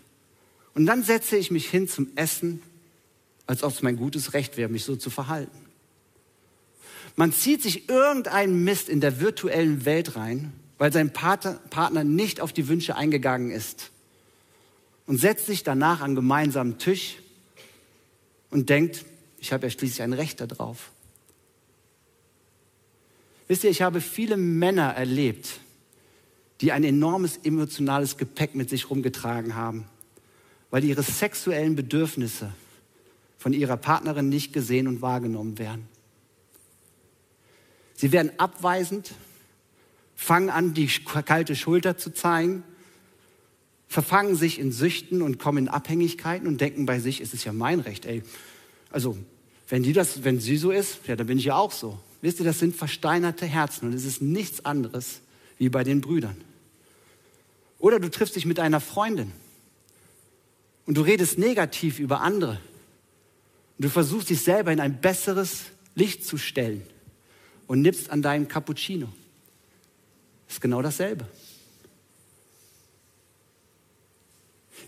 und 0.76 0.86
dann 0.86 1.04
setze 1.04 1.38
ich 1.38 1.50
mich 1.50 1.70
hin 1.70 1.88
zum 1.88 2.10
Essen, 2.16 2.62
als 3.48 3.64
ob 3.64 3.74
es 3.74 3.82
mein 3.82 3.98
gutes 3.98 4.34
Recht 4.34 4.58
wäre, 4.58 4.70
mich 4.70 4.84
so 4.84 4.96
zu 4.96 5.10
verhalten. 5.10 5.58
Man 7.16 7.34
zieht 7.34 7.64
sich 7.64 7.90
irgendeinen 7.90 8.64
Mist 8.64 8.90
in 8.90 9.02
der 9.02 9.20
virtuellen 9.20 9.86
Welt 9.86 10.16
rein, 10.16 10.54
weil 10.78 10.94
sein 10.94 11.12
Partner 11.12 12.04
nicht 12.04 12.42
auf 12.42 12.54
die 12.54 12.68
Wünsche 12.68 12.96
eingegangen 12.96 13.50
ist 13.50 13.90
und 15.08 15.18
setzt 15.18 15.48
sich 15.48 15.64
danach 15.64 16.02
an 16.02 16.14
gemeinsamen 16.14 16.78
Tisch 16.78 17.18
und 18.50 18.70
denkt, 18.70 19.06
ich 19.40 19.54
habe 19.54 19.68
ja 19.68 19.70
schließlich 19.70 20.02
ein 20.02 20.14
Recht 20.14 20.42
darauf. 20.42 20.92
Wisst 23.48 23.64
ihr, 23.64 23.70
ich 23.70 23.82
habe 23.82 24.02
viele 24.02 24.38
Männer 24.38 24.94
erlebt, 24.94 25.60
die 26.62 26.72
ein 26.72 26.84
enormes 26.84 27.38
emotionales 27.38 28.18
Gepäck 28.18 28.56
mit 28.56 28.70
sich 28.70 28.90
rumgetragen 28.90 29.56
haben, 29.56 29.86
weil 30.70 30.84
ihre 30.84 31.04
sexuellen 31.04 31.76
Bedürfnisse 31.76 32.54
von 33.38 33.54
ihrer 33.54 33.78
Partnerin 33.78 34.30
nicht 34.30 34.52
gesehen 34.52 34.88
und 34.88 35.02
wahrgenommen 35.02 35.60
werden. 35.60 35.88
Sie 37.96 38.12
werden 38.12 38.32
abweisend, 38.38 39.14
fangen 40.16 40.50
an, 40.50 40.74
die 40.74 40.88
kalte 40.88 41.56
Schulter 41.56 41.98
zu 41.98 42.12
zeigen, 42.12 42.64
verfangen 43.88 44.36
sich 44.36 44.60
in 44.60 44.72
Süchten 44.72 45.22
und 45.22 45.40
kommen 45.40 45.60
in 45.60 45.68
Abhängigkeiten 45.70 46.48
und 46.48 46.60
denken 46.62 46.86
bei 46.86 47.00
sich, 47.00 47.22
es 47.22 47.34
ist 47.34 47.46
ja 47.46 47.54
mein 47.54 47.80
Recht, 47.80 48.06
ey. 48.06 48.24
Also, 48.90 49.18
wenn 49.70 49.84
die 49.84 49.94
das, 49.94 50.24
wenn 50.24 50.40
sie 50.40 50.58
so 50.58 50.72
ist, 50.72 51.00
ja, 51.08 51.16
dann 51.16 51.28
bin 51.28 51.38
ich 51.38 51.46
ja 51.46 51.56
auch 51.56 51.72
so. 51.72 52.00
Wisst 52.22 52.40
ihr, 52.40 52.46
das 52.46 52.60
sind 52.60 52.76
versteinerte 52.76 53.46
Herzen 53.46 53.88
und 53.88 53.94
es 53.94 54.06
ist 54.06 54.22
nichts 54.22 54.66
anderes 54.66 55.22
wie 55.58 55.70
bei 55.70 55.84
den 55.84 56.02
Brüdern. 56.02 56.38
Oder 57.80 58.00
du 58.00 58.10
triffst 58.10 58.36
dich 58.36 58.46
mit 58.46 58.60
einer 58.60 58.80
Freundin 58.80 59.32
und 60.86 60.98
du 60.98 61.02
redest 61.02 61.38
negativ 61.38 62.00
über 62.00 62.22
andere 62.22 62.60
und 63.78 63.86
du 63.86 63.90
versuchst 63.90 64.30
dich 64.30 64.42
selber 64.42 64.72
in 64.72 64.80
ein 64.80 65.00
besseres 65.00 65.66
Licht 65.96 66.26
zu 66.26 66.38
stellen 66.38 66.82
und 67.68 67.82
nippst 67.82 68.10
an 68.10 68.22
deinem 68.22 68.48
Cappuccino. 68.48 69.08
Das 70.48 70.56
ist 70.56 70.62
genau 70.62 70.82
dasselbe. 70.82 71.28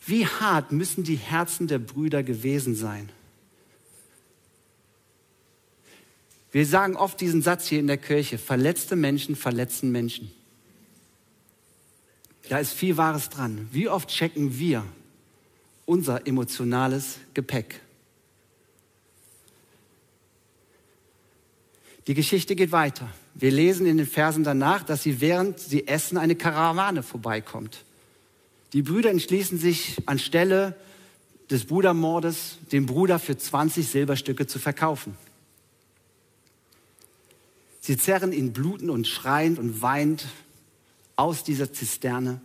Wie 0.06 0.26
hart 0.26 0.72
müssen 0.72 1.04
die 1.04 1.16
Herzen 1.16 1.68
der 1.68 1.80
Brüder 1.80 2.24
gewesen 2.24 2.76
sein? 2.76 3.10
Wir 6.52 6.66
sagen 6.66 6.96
oft 6.96 7.22
diesen 7.22 7.42
Satz 7.42 7.68
hier 7.68 7.80
in 7.80 7.88
der 7.88 7.98
Kirche, 7.98 8.38
verletzte 8.38 8.96
Menschen 8.96 9.36
verletzen 9.36 9.92
Menschen. 9.92 10.32
Da 12.50 12.58
ist 12.58 12.74
viel 12.74 12.98
Wahres 12.98 13.30
dran. 13.30 13.68
Wie 13.72 13.88
oft 13.88 14.10
checken 14.10 14.58
wir 14.58 14.84
unser 15.86 16.26
emotionales 16.26 17.20
Gepäck? 17.36 17.82
Die 22.08 22.16
Geschichte 22.16 22.56
geht 22.56 22.72
weiter. 22.72 23.08
Wir 23.36 23.52
lesen 23.52 23.86
in 23.86 23.98
den 23.98 24.08
Versen 24.08 24.44
danach, 24.44 24.82
dass 24.82 25.04
sie 25.04 25.22
während 25.22 25.60
sie 25.60 25.88
essen 25.88 26.18
eine 26.18 26.36
Karawane 26.36 27.04
vorbeikommt. 27.04 27.86
Die 28.74 28.84
Brüder 28.84 29.10
entschließen 29.10 29.58
sich 29.58 29.98
anstelle 30.06 30.76
des 31.50 31.66
Brudermordes 31.66 32.58
den 32.72 32.86
Bruder 32.86 33.18
für 33.18 33.38
20 33.38 33.88
Silberstücke 33.88 34.46
zu 34.46 34.60
verkaufen. 34.60 35.18
Sie 37.80 37.98
zerren 37.98 38.34
ihn 38.34 38.54
blutend 38.54 38.92
und 38.92 39.08
schreiend 39.08 39.58
und 39.58 39.82
weinend 39.82 40.28
aus 41.16 41.44
dieser 41.44 41.74
Zisterne 41.74 42.40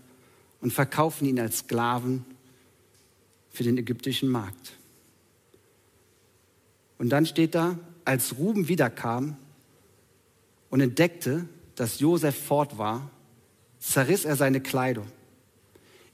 und 0.61 0.73
verkaufen 0.73 1.27
ihn 1.27 1.39
als 1.39 1.59
Sklaven 1.59 2.25
für 3.51 3.63
den 3.63 3.77
ägyptischen 3.77 4.31
Markt. 4.31 4.73
Und 6.97 7.11
dann 7.11 7.27
steht 7.27 7.55
da, 7.55 7.79
als 8.07 8.39
Ruben 8.39 8.69
wiederkam 8.69 9.37
und 10.71 10.81
entdeckte, 10.81 11.47
dass 11.75 12.01
Josef 12.01 12.37
fort 12.37 12.79
war, 12.79 13.11
zerriss 13.79 14.25
er 14.25 14.37
seine 14.37 14.61
Kleidung. 14.61 15.07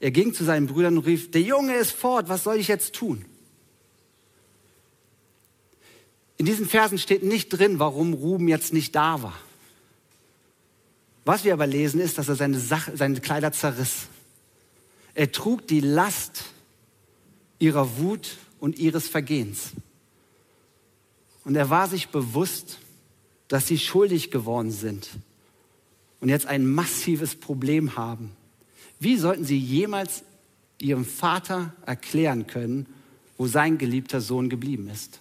Er 0.01 0.11
ging 0.11 0.33
zu 0.33 0.45
seinen 0.45 0.67
Brüdern 0.67 0.97
und 0.97 1.07
rief, 1.07 1.31
der 1.31 1.43
Junge 1.43 1.77
ist 1.77 1.93
fort, 1.93 2.29
was 2.29 2.45
soll 2.45 2.57
ich 2.57 2.69
jetzt 2.69 2.95
tun? 2.95 3.25
In 6.39 6.47
diesen 6.47 6.67
Versen 6.67 6.97
steht 6.97 7.23
nicht 7.23 7.51
drin, 7.51 7.79
warum 7.79 8.15
Ruben 8.15 8.49
jetzt 8.49 8.73
nicht 8.73 8.95
da 8.97 9.23
war. 9.23 9.39
Was 11.27 11.45
wir 11.45 11.53
aber 11.53 11.67
lesen, 11.67 12.01
ist, 12.01 12.17
dass 12.17 12.31
er 12.31 12.35
seine, 12.35 12.59
Sache, 12.59 12.97
seine 12.97 13.21
Kleider 13.21 13.53
zerriss. 13.53 14.09
Er 15.15 15.31
trug 15.33 15.67
die 15.67 15.81
Last 15.81 16.45
ihrer 17.59 17.99
Wut 17.99 18.39
und 18.59 18.79
ihres 18.79 19.07
Vergehens. 19.07 19.73
Und 21.45 21.57
er 21.57 21.69
war 21.69 21.89
sich 21.89 22.09
bewusst, 22.09 22.79
dass 23.49 23.67
sie 23.67 23.79
schuldig 23.79 24.31
geworden 24.31 24.71
sind 24.71 25.11
und 26.21 26.31
jetzt 26.31 26.47
ein 26.47 26.67
massives 26.67 27.35
Problem 27.35 27.97
haben. 27.97 28.33
Wie 29.01 29.17
sollten 29.17 29.45
sie 29.45 29.59
jemals 29.59 30.23
ihrem 30.79 31.07
Vater 31.07 31.75
erklären 31.87 32.47
können, 32.47 32.87
wo 33.39 33.47
sein 33.47 33.79
geliebter 33.79 34.21
Sohn 34.21 34.51
geblieben 34.51 34.89
ist? 34.91 35.21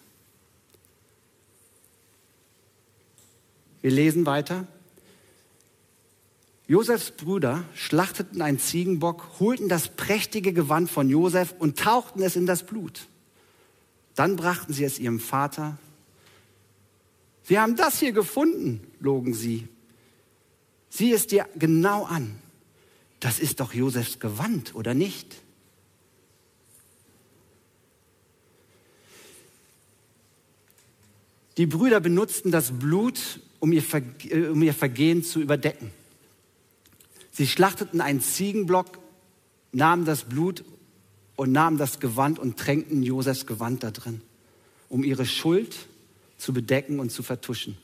Wir 3.81 3.91
lesen 3.91 4.25
weiter. 4.25 4.67
Josefs 6.67 7.11
Brüder 7.11 7.63
schlachteten 7.73 8.41
einen 8.41 8.59
Ziegenbock, 8.59 9.39
holten 9.39 9.69
das 9.69 9.87
prächtige 9.87 10.53
Gewand 10.53 10.91
von 10.91 11.09
Josef 11.09 11.55
und 11.57 11.79
tauchten 11.79 12.21
es 12.21 12.35
in 12.35 12.45
das 12.45 12.63
Blut. 12.63 13.07
Dann 14.15 14.35
brachten 14.35 14.73
sie 14.73 14.83
es 14.83 14.99
ihrem 14.99 15.21
Vater. 15.21 15.77
Wir 17.45 17.61
haben 17.61 17.77
das 17.77 17.99
hier 17.99 18.11
gefunden, 18.11 18.85
logen 18.99 19.33
sie. 19.33 19.69
Sieh 20.89 21.13
es 21.13 21.25
dir 21.25 21.47
genau 21.55 22.03
an. 22.03 22.35
Das 23.19 23.39
ist 23.39 23.59
doch 23.59 23.73
Josefs 23.73 24.19
Gewand, 24.19 24.75
oder 24.75 24.93
nicht? 24.93 25.35
Die 31.57 31.65
Brüder 31.65 31.99
benutzten 31.99 32.51
das 32.51 32.71
Blut, 32.71 33.41
um 33.59 33.73
ihr, 33.73 33.83
um 34.51 34.63
ihr 34.63 34.73
Vergehen 34.73 35.23
zu 35.23 35.41
überdecken. 35.41 35.91
Sie 37.31 37.47
schlachteten 37.47 37.99
einen 37.99 38.21
Ziegenblock, 38.21 38.99
nahmen 39.73 40.05
das 40.05 40.23
Blut 40.23 40.63
und 41.35 41.51
nahmen 41.51 41.77
das 41.77 41.99
Gewand 41.99 42.39
und 42.39 42.57
tränkten 42.57 43.03
Josefs 43.03 43.45
Gewand 43.45 43.83
da 43.83 43.91
drin, 43.91 44.21
um 44.87 45.03
ihre 45.03 45.25
Schuld 45.25 45.75
zu 46.37 46.53
bedecken 46.53 46.99
und 47.01 47.11
zu 47.11 47.23
vertuschen. 47.23 47.77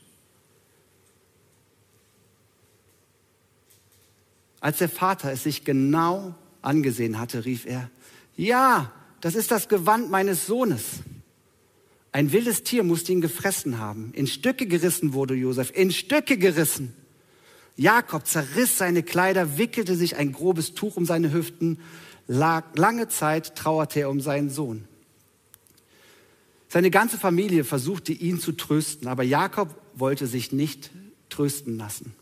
Als 4.59 4.79
der 4.79 4.89
Vater 4.89 5.31
es 5.31 5.43
sich 5.43 5.63
genau 5.63 6.35
angesehen 6.61 7.19
hatte, 7.19 7.45
rief 7.45 7.65
er, 7.65 7.89
ja, 8.35 8.91
das 9.21 9.35
ist 9.35 9.51
das 9.51 9.69
Gewand 9.69 10.09
meines 10.09 10.45
Sohnes. 10.45 10.83
Ein 12.11 12.31
wildes 12.31 12.63
Tier 12.63 12.83
musste 12.83 13.11
ihn 13.11 13.21
gefressen 13.21 13.77
haben. 13.77 14.11
In 14.13 14.27
Stücke 14.27 14.67
gerissen 14.67 15.13
wurde 15.13 15.33
Josef, 15.33 15.71
in 15.75 15.91
Stücke 15.91 16.37
gerissen. 16.37 16.93
Jakob 17.75 18.25
zerriss 18.25 18.77
seine 18.77 19.03
Kleider, 19.03 19.57
wickelte 19.57 19.95
sich 19.95 20.15
ein 20.15 20.31
grobes 20.31 20.73
Tuch 20.75 20.95
um 20.95 21.05
seine 21.05 21.33
Hüften. 21.33 21.79
Lange 22.27 23.09
Zeit 23.09 23.55
trauerte 23.55 23.99
er 23.99 24.09
um 24.09 24.21
seinen 24.21 24.49
Sohn. 24.49 24.87
Seine 26.69 26.89
ganze 26.89 27.17
Familie 27.17 27.63
versuchte 27.63 28.11
ihn 28.13 28.39
zu 28.39 28.53
trösten, 28.53 29.07
aber 29.07 29.23
Jakob 29.23 29.75
wollte 29.93 30.27
sich 30.27 30.51
nicht 30.51 30.91
trösten 31.29 31.77
lassen. 31.77 32.13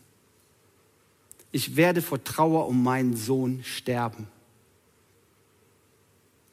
Ich 1.55 1.75
werde 1.75 2.01
vor 2.01 2.23
Trauer 2.23 2.67
um 2.67 2.81
meinen 2.81 3.15
Sohn 3.15 3.63
sterben, 3.63 4.27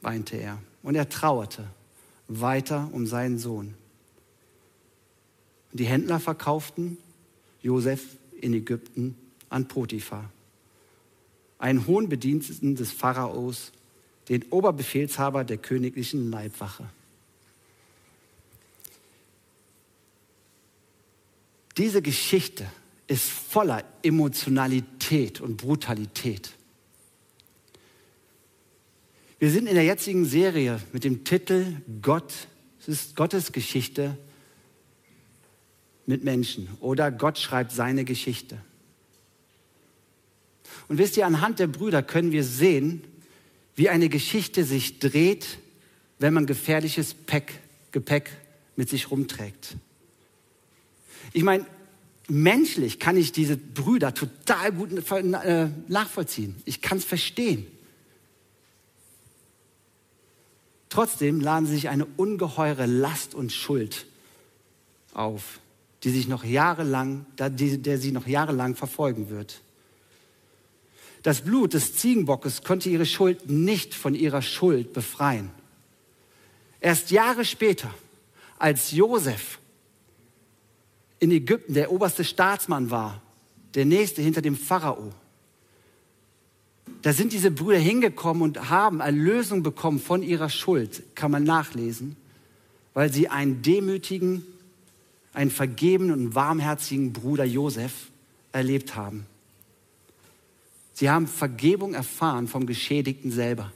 weinte 0.02 0.36
er. 0.36 0.58
Und 0.82 0.94
er 0.94 1.08
trauerte 1.08 1.66
weiter 2.28 2.90
um 2.92 3.06
seinen 3.06 3.38
Sohn. 3.38 3.74
Die 5.72 5.86
Händler 5.86 6.20
verkauften 6.20 6.98
Josef 7.62 8.04
in 8.42 8.52
Ägypten 8.52 9.16
an 9.48 9.68
Potiphar, 9.68 10.30
einen 11.58 11.86
hohen 11.86 12.10
Bediensteten 12.10 12.76
des 12.76 12.92
Pharaos, 12.92 13.72
den 14.28 14.44
Oberbefehlshaber 14.50 15.44
der 15.44 15.56
königlichen 15.56 16.30
Leibwache. 16.30 16.84
Diese 21.78 22.02
Geschichte 22.02 22.66
ist 23.10 23.28
voller 23.28 23.82
Emotionalität 24.04 25.40
und 25.40 25.56
Brutalität. 25.56 26.52
Wir 29.40 29.50
sind 29.50 29.66
in 29.66 29.74
der 29.74 29.82
jetzigen 29.82 30.24
Serie 30.24 30.80
mit 30.92 31.02
dem 31.02 31.24
Titel 31.24 31.74
Gott, 32.02 32.32
es 32.80 32.86
ist 32.86 33.16
Gottes 33.16 33.50
Geschichte 33.50 34.16
mit 36.06 36.22
Menschen 36.22 36.68
oder 36.78 37.10
Gott 37.10 37.38
schreibt 37.38 37.72
seine 37.72 38.04
Geschichte. 38.04 38.58
Und 40.86 40.98
wisst 40.98 41.16
ihr, 41.16 41.26
anhand 41.26 41.58
der 41.58 41.66
Brüder 41.66 42.04
können 42.04 42.30
wir 42.30 42.44
sehen, 42.44 43.02
wie 43.74 43.88
eine 43.88 44.08
Geschichte 44.08 44.62
sich 44.62 45.00
dreht, 45.00 45.58
wenn 46.20 46.32
man 46.32 46.46
gefährliches 46.46 47.14
Päck, 47.14 47.58
Gepäck 47.90 48.30
mit 48.76 48.88
sich 48.88 49.10
rumträgt. 49.10 49.74
Ich 51.32 51.42
meine, 51.42 51.66
menschlich 52.30 52.98
kann 52.98 53.16
ich 53.16 53.32
diese 53.32 53.56
Brüder 53.56 54.14
total 54.14 54.72
gut 54.72 54.90
äh, 55.10 55.68
nachvollziehen. 55.88 56.56
Ich 56.64 56.80
kann 56.80 56.98
es 56.98 57.04
verstehen. 57.04 57.66
Trotzdem 60.88 61.40
laden 61.40 61.66
sie 61.66 61.74
sich 61.74 61.88
eine 61.88 62.04
ungeheure 62.16 62.86
Last 62.86 63.34
und 63.34 63.52
Schuld 63.52 64.06
auf, 65.14 65.60
die 66.02 66.10
sich 66.10 66.26
noch 66.26 66.44
jahrelang, 66.44 67.26
der 67.38 67.98
sie 67.98 68.12
noch 68.12 68.26
jahrelang 68.26 68.74
verfolgen 68.74 69.30
wird. 69.30 69.62
Das 71.22 71.42
Blut 71.42 71.74
des 71.74 71.96
Ziegenbockes 71.96 72.64
konnte 72.64 72.88
ihre 72.88 73.06
Schuld 73.06 73.48
nicht 73.48 73.94
von 73.94 74.14
ihrer 74.14 74.42
Schuld 74.42 74.92
befreien. 74.92 75.50
Erst 76.80 77.10
Jahre 77.12 77.44
später, 77.44 77.94
als 78.58 78.90
Josef 78.90 79.59
in 81.20 81.30
Ägypten 81.30 81.74
der 81.74 81.92
oberste 81.92 82.24
Staatsmann 82.24 82.90
war, 82.90 83.22
der 83.74 83.84
nächste 83.84 84.22
hinter 84.22 84.42
dem 84.42 84.56
Pharao, 84.56 85.12
da 87.02 87.12
sind 87.12 87.32
diese 87.32 87.50
Brüder 87.50 87.78
hingekommen 87.78 88.42
und 88.42 88.68
haben 88.68 89.00
Erlösung 89.00 89.62
bekommen 89.62 90.00
von 90.00 90.22
ihrer 90.22 90.50
Schuld, 90.50 91.02
kann 91.14 91.30
man 91.30 91.44
nachlesen, 91.44 92.16
weil 92.92 93.12
sie 93.12 93.28
einen 93.28 93.62
demütigen, 93.62 94.44
einen 95.32 95.50
vergebenen 95.50 96.12
und 96.12 96.34
warmherzigen 96.34 97.12
Bruder 97.12 97.44
Josef 97.44 98.08
erlebt 98.52 98.96
haben. 98.96 99.26
Sie 100.92 101.08
haben 101.08 101.26
Vergebung 101.26 101.94
erfahren 101.94 102.48
vom 102.48 102.66
Geschädigten 102.66 103.30
selber. 103.30 103.72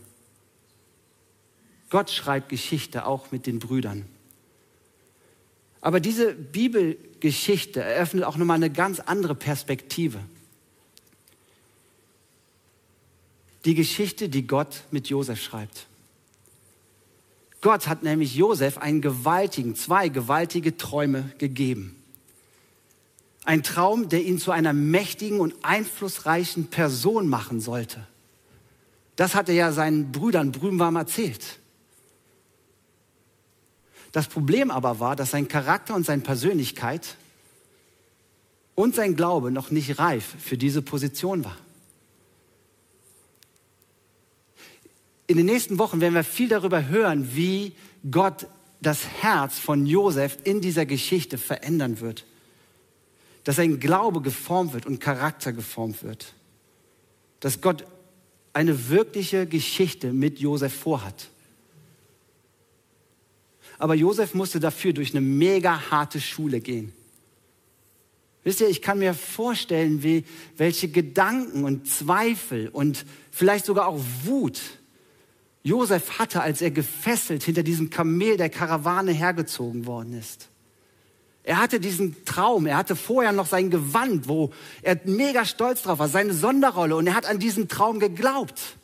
Gott 1.89 2.11
schreibt 2.11 2.49
Geschichte 2.51 3.07
auch 3.07 3.31
mit 3.31 3.47
den 3.47 3.61
Brüdern. 3.61 4.05
Aber 5.81 6.01
diese 6.01 6.35
Bibelgeschichte 7.25 7.81
eröffnet 7.81 8.25
auch 8.25 8.37
nochmal 8.37 8.57
eine 8.57 8.71
ganz 8.71 9.01
andere 9.01 9.35
Perspektive. 9.35 10.21
die 13.65 13.75
Geschichte, 13.75 14.29
die 14.29 14.47
Gott 14.47 14.83
mit 14.91 15.09
Josef 15.09 15.43
schreibt. 15.43 15.87
Gott 17.63 17.89
hat 17.89 18.03
nämlich 18.03 18.35
Josef 18.35 18.77
einen 18.77 19.01
gewaltigen, 19.01 19.75
zwei 19.75 20.11
gewaltige 20.11 20.77
Träume 20.77 21.33
gegeben. 21.39 21.97
Ein 23.47 23.63
Traum, 23.63 24.11
der 24.11 24.23
ihn 24.23 24.39
zu 24.39 24.51
einer 24.51 24.75
mächtigen 24.75 25.41
und 25.41 25.55
einflussreichen 25.63 26.67
Person 26.67 27.27
machen 27.27 27.63
sollte. 27.63 28.07
Das 29.17 29.35
hat 29.35 29.49
er 29.49 29.55
ja 29.55 29.73
seinen 29.73 30.13
Brüdern 30.13 30.53
brühwarm 30.53 30.97
erzählt. 30.97 31.59
Das 34.15 34.29
Problem 34.29 34.71
aber 34.71 35.01
war, 35.01 35.17
dass 35.17 35.33
sein 35.33 35.49
Charakter 35.49 35.95
und 35.95 36.07
seine 36.07 36.23
Persönlichkeit 36.23 37.17
und 38.75 38.95
sein 38.95 39.17
Glaube 39.17 39.51
noch 39.51 39.71
nicht 39.71 39.99
reif 39.99 40.25
für 40.39 40.57
diese 40.57 40.81
Position 40.81 41.45
war. 41.45 41.59
in 45.27 45.37
den 45.37 45.47
nächsten 45.47 45.79
Wochen 45.79 46.01
werden 46.01 46.15
wir 46.15 46.25
viel 46.25 46.49
darüber 46.49 46.89
hören, 46.89 47.35
wie 47.35 47.73
Gott 48.11 48.47
das 48.81 49.07
Herz 49.23 49.59
von 49.59 49.87
Josef 49.87 50.37
in 50.45 50.61
dieser 50.61 50.85
Geschichte 50.85 51.39
verändern 51.39 52.01
wird. 52.01 52.25
Dass 53.45 53.57
sein 53.57 53.81
Glaube 53.81 54.21
geformt 54.21 54.75
wird 54.75 54.87
und 54.87 55.01
Charakter 55.01 55.53
geformt 55.53 56.03
wird. 56.03 56.35
Dass 57.41 57.61
Gott 57.61 57.85
eine 58.53 58.91
wirkliche 58.91 59.47
Geschichte 59.47 60.13
mit 60.13 60.39
Josef 60.39 60.75
vorhat. 60.75 61.31
Aber 63.79 63.95
Josef 63.95 64.35
musste 64.35 64.61
dafür 64.61 64.93
durch 64.93 65.11
eine 65.11 65.21
mega 65.21 65.91
harte 65.91 66.21
Schule 66.21 66.61
gehen. 66.61 66.93
Wisst 68.45 68.61
ihr, 68.61 68.69
ich 68.69 68.83
kann 68.83 68.99
mir 68.99 69.15
vorstellen, 69.15 70.03
wie, 70.03 70.25
welche 70.57 70.89
Gedanken 70.89 71.65
und 71.65 71.89
Zweifel 71.89 72.69
und 72.69 73.07
vielleicht 73.31 73.65
sogar 73.65 73.87
auch 73.89 74.01
Wut 74.25 74.61
Josef 75.63 76.19
hatte, 76.19 76.43
als 76.43 76.61
er 76.61 76.71
gefesselt 76.71 77.43
hinter 77.43 77.63
diesem 77.63 77.89
Kamel 77.89 78.37
der 78.37 78.51
Karawane 78.51 79.13
hergezogen 79.13 79.87
worden 79.87 80.13
ist. 80.13 80.49
Er 81.43 81.59
hatte 81.59 81.81
diesen 81.81 82.25
Traum, 82.27 82.67
er 82.67 82.77
hatte 82.77 82.97
vorher 82.97 83.33
noch 83.33 83.47
sein 83.47 83.71
Gewand, 83.71 84.29
wo 84.29 84.53
er 84.83 85.01
mega 85.05 85.47
stolz 85.47 85.83
drauf 85.83 85.99
war, 85.99 86.09
seine 86.09 86.35
Sonderrolle 86.35 86.97
und 86.97 87.07
er 87.07 87.15
hat 87.15 87.27
an 87.27 87.39
diesen 87.39 87.69
Traum 87.69 87.99
geglaubt. 87.99 88.77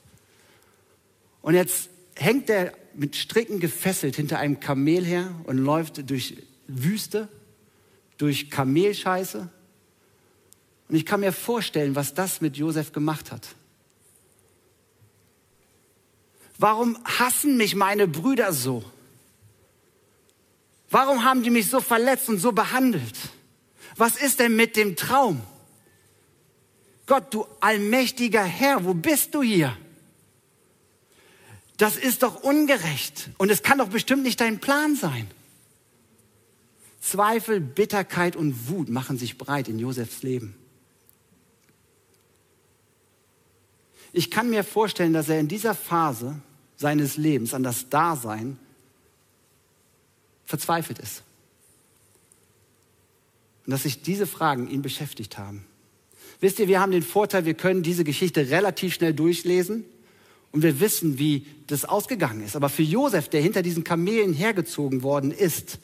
Und 1.42 1.54
jetzt 1.54 1.90
hängt 2.14 2.48
er 2.48 2.72
mit 2.94 3.16
Stricken 3.16 3.60
gefesselt 3.60 4.16
hinter 4.16 4.38
einem 4.38 4.60
Kamel 4.60 5.04
her 5.04 5.34
und 5.44 5.58
läuft 5.58 6.08
durch 6.10 6.36
Wüste, 6.66 7.28
durch 8.18 8.50
Kamelscheiße. 8.50 9.48
Und 10.88 10.96
ich 10.96 11.06
kann 11.06 11.20
mir 11.20 11.32
vorstellen, 11.32 11.94
was 11.94 12.14
das 12.14 12.40
mit 12.40 12.56
Josef 12.56 12.92
gemacht 12.92 13.30
hat. 13.30 13.54
Warum 16.58 16.98
hassen 17.04 17.56
mich 17.56 17.74
meine 17.74 18.06
Brüder 18.06 18.52
so? 18.52 18.84
Warum 20.90 21.24
haben 21.24 21.42
die 21.42 21.50
mich 21.50 21.70
so 21.70 21.80
verletzt 21.80 22.28
und 22.28 22.38
so 22.38 22.52
behandelt? 22.52 23.16
Was 23.96 24.20
ist 24.20 24.40
denn 24.40 24.56
mit 24.56 24.76
dem 24.76 24.96
Traum? 24.96 25.40
Gott, 27.06 27.32
du 27.32 27.46
allmächtiger 27.60 28.44
Herr, 28.44 28.84
wo 28.84 28.94
bist 28.94 29.34
du 29.34 29.42
hier? 29.42 29.76
Das 31.80 31.96
ist 31.96 32.22
doch 32.22 32.42
ungerecht 32.42 33.30
und 33.38 33.50
es 33.50 33.62
kann 33.62 33.78
doch 33.78 33.88
bestimmt 33.88 34.22
nicht 34.22 34.38
dein 34.42 34.60
Plan 34.60 34.96
sein. 34.96 35.26
Zweifel, 37.00 37.58
Bitterkeit 37.58 38.36
und 38.36 38.68
Wut 38.68 38.90
machen 38.90 39.16
sich 39.16 39.38
breit 39.38 39.66
in 39.66 39.78
Josefs 39.78 40.22
Leben. 40.22 40.54
Ich 44.12 44.30
kann 44.30 44.50
mir 44.50 44.62
vorstellen, 44.62 45.14
dass 45.14 45.30
er 45.30 45.40
in 45.40 45.48
dieser 45.48 45.74
Phase 45.74 46.42
seines 46.76 47.16
Lebens, 47.16 47.54
an 47.54 47.62
das 47.62 47.88
Dasein, 47.88 48.58
verzweifelt 50.44 50.98
ist. 50.98 51.22
Und 53.64 53.70
dass 53.70 53.84
sich 53.84 54.02
diese 54.02 54.26
Fragen 54.26 54.68
ihn 54.68 54.82
beschäftigt 54.82 55.38
haben. 55.38 55.64
Wisst 56.40 56.58
ihr, 56.58 56.68
wir 56.68 56.78
haben 56.78 56.92
den 56.92 57.02
Vorteil, 57.02 57.46
wir 57.46 57.54
können 57.54 57.82
diese 57.82 58.04
Geschichte 58.04 58.50
relativ 58.50 58.92
schnell 58.92 59.14
durchlesen 59.14 59.86
und 60.52 60.62
wir 60.62 60.80
wissen, 60.80 61.18
wie 61.18 61.46
das 61.66 61.84
ausgegangen 61.84 62.42
ist. 62.42 62.56
Aber 62.56 62.68
für 62.68 62.82
Josef, 62.82 63.28
der 63.28 63.40
hinter 63.40 63.62
diesen 63.62 63.84
Kamelen 63.84 64.32
hergezogen 64.32 65.02
worden 65.02 65.30
ist, 65.30 65.78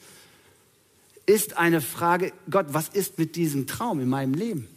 ist 1.25 1.57
eine 1.57 1.81
Frage, 1.81 2.31
Gott, 2.49 2.67
was 2.69 2.89
ist 2.89 3.17
mit 3.17 3.35
diesem 3.35 3.67
Traum 3.67 3.99
in 3.99 4.09
meinem 4.09 4.33
Leben? 4.33 4.67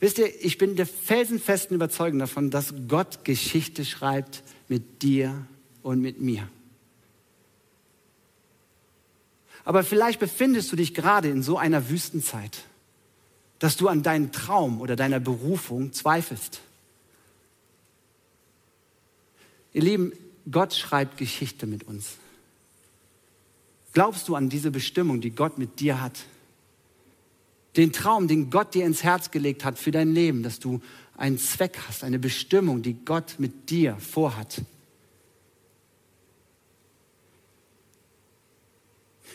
Wisst 0.00 0.18
ihr, 0.18 0.44
ich 0.44 0.58
bin 0.58 0.76
der 0.76 0.86
felsenfesten 0.86 1.74
Überzeugung 1.74 2.20
davon, 2.20 2.50
dass 2.50 2.72
Gott 2.86 3.24
Geschichte 3.24 3.84
schreibt 3.84 4.44
mit 4.68 5.02
dir 5.02 5.46
und 5.82 6.00
mit 6.00 6.20
mir. 6.20 6.48
Aber 9.64 9.82
vielleicht 9.82 10.20
befindest 10.20 10.70
du 10.72 10.76
dich 10.76 10.94
gerade 10.94 11.28
in 11.28 11.42
so 11.42 11.58
einer 11.58 11.90
Wüstenzeit, 11.90 12.62
dass 13.58 13.76
du 13.76 13.88
an 13.88 14.04
deinen 14.04 14.30
Traum 14.30 14.80
oder 14.80 14.94
deiner 14.94 15.20
Berufung 15.20 15.92
zweifelst. 15.92 16.60
Ihr 19.78 19.84
Lieben, 19.84 20.12
Gott 20.50 20.74
schreibt 20.74 21.18
Geschichte 21.18 21.64
mit 21.64 21.84
uns. 21.84 22.16
Glaubst 23.92 24.26
du 24.26 24.34
an 24.34 24.48
diese 24.48 24.72
Bestimmung, 24.72 25.20
die 25.20 25.30
Gott 25.30 25.56
mit 25.56 25.78
dir 25.78 26.00
hat? 26.00 26.18
Den 27.76 27.92
Traum, 27.92 28.26
den 28.26 28.50
Gott 28.50 28.74
dir 28.74 28.84
ins 28.84 29.04
Herz 29.04 29.30
gelegt 29.30 29.64
hat 29.64 29.78
für 29.78 29.92
dein 29.92 30.12
Leben, 30.12 30.42
dass 30.42 30.58
du 30.58 30.82
einen 31.16 31.38
Zweck 31.38 31.78
hast, 31.86 32.02
eine 32.02 32.18
Bestimmung, 32.18 32.82
die 32.82 32.94
Gott 32.94 33.36
mit 33.38 33.70
dir 33.70 33.94
vorhat. 33.98 34.62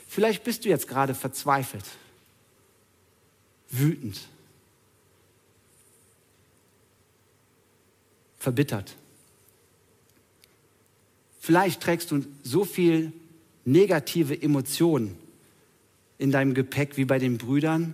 Vielleicht 0.10 0.44
bist 0.44 0.66
du 0.66 0.68
jetzt 0.68 0.90
gerade 0.90 1.16
verzweifelt, 1.16 1.86
wütend, 3.70 4.20
verbittert. 8.40 8.98
Vielleicht 11.44 11.82
trägst 11.82 12.10
du 12.10 12.24
so 12.42 12.64
viel 12.64 13.12
negative 13.66 14.42
Emotionen 14.42 15.18
in 16.18 16.32
deinem 16.32 16.54
Gepäck 16.54 16.96
wie 16.96 17.04
bei 17.04 17.20
den 17.20 17.38
Brüdern, 17.38 17.94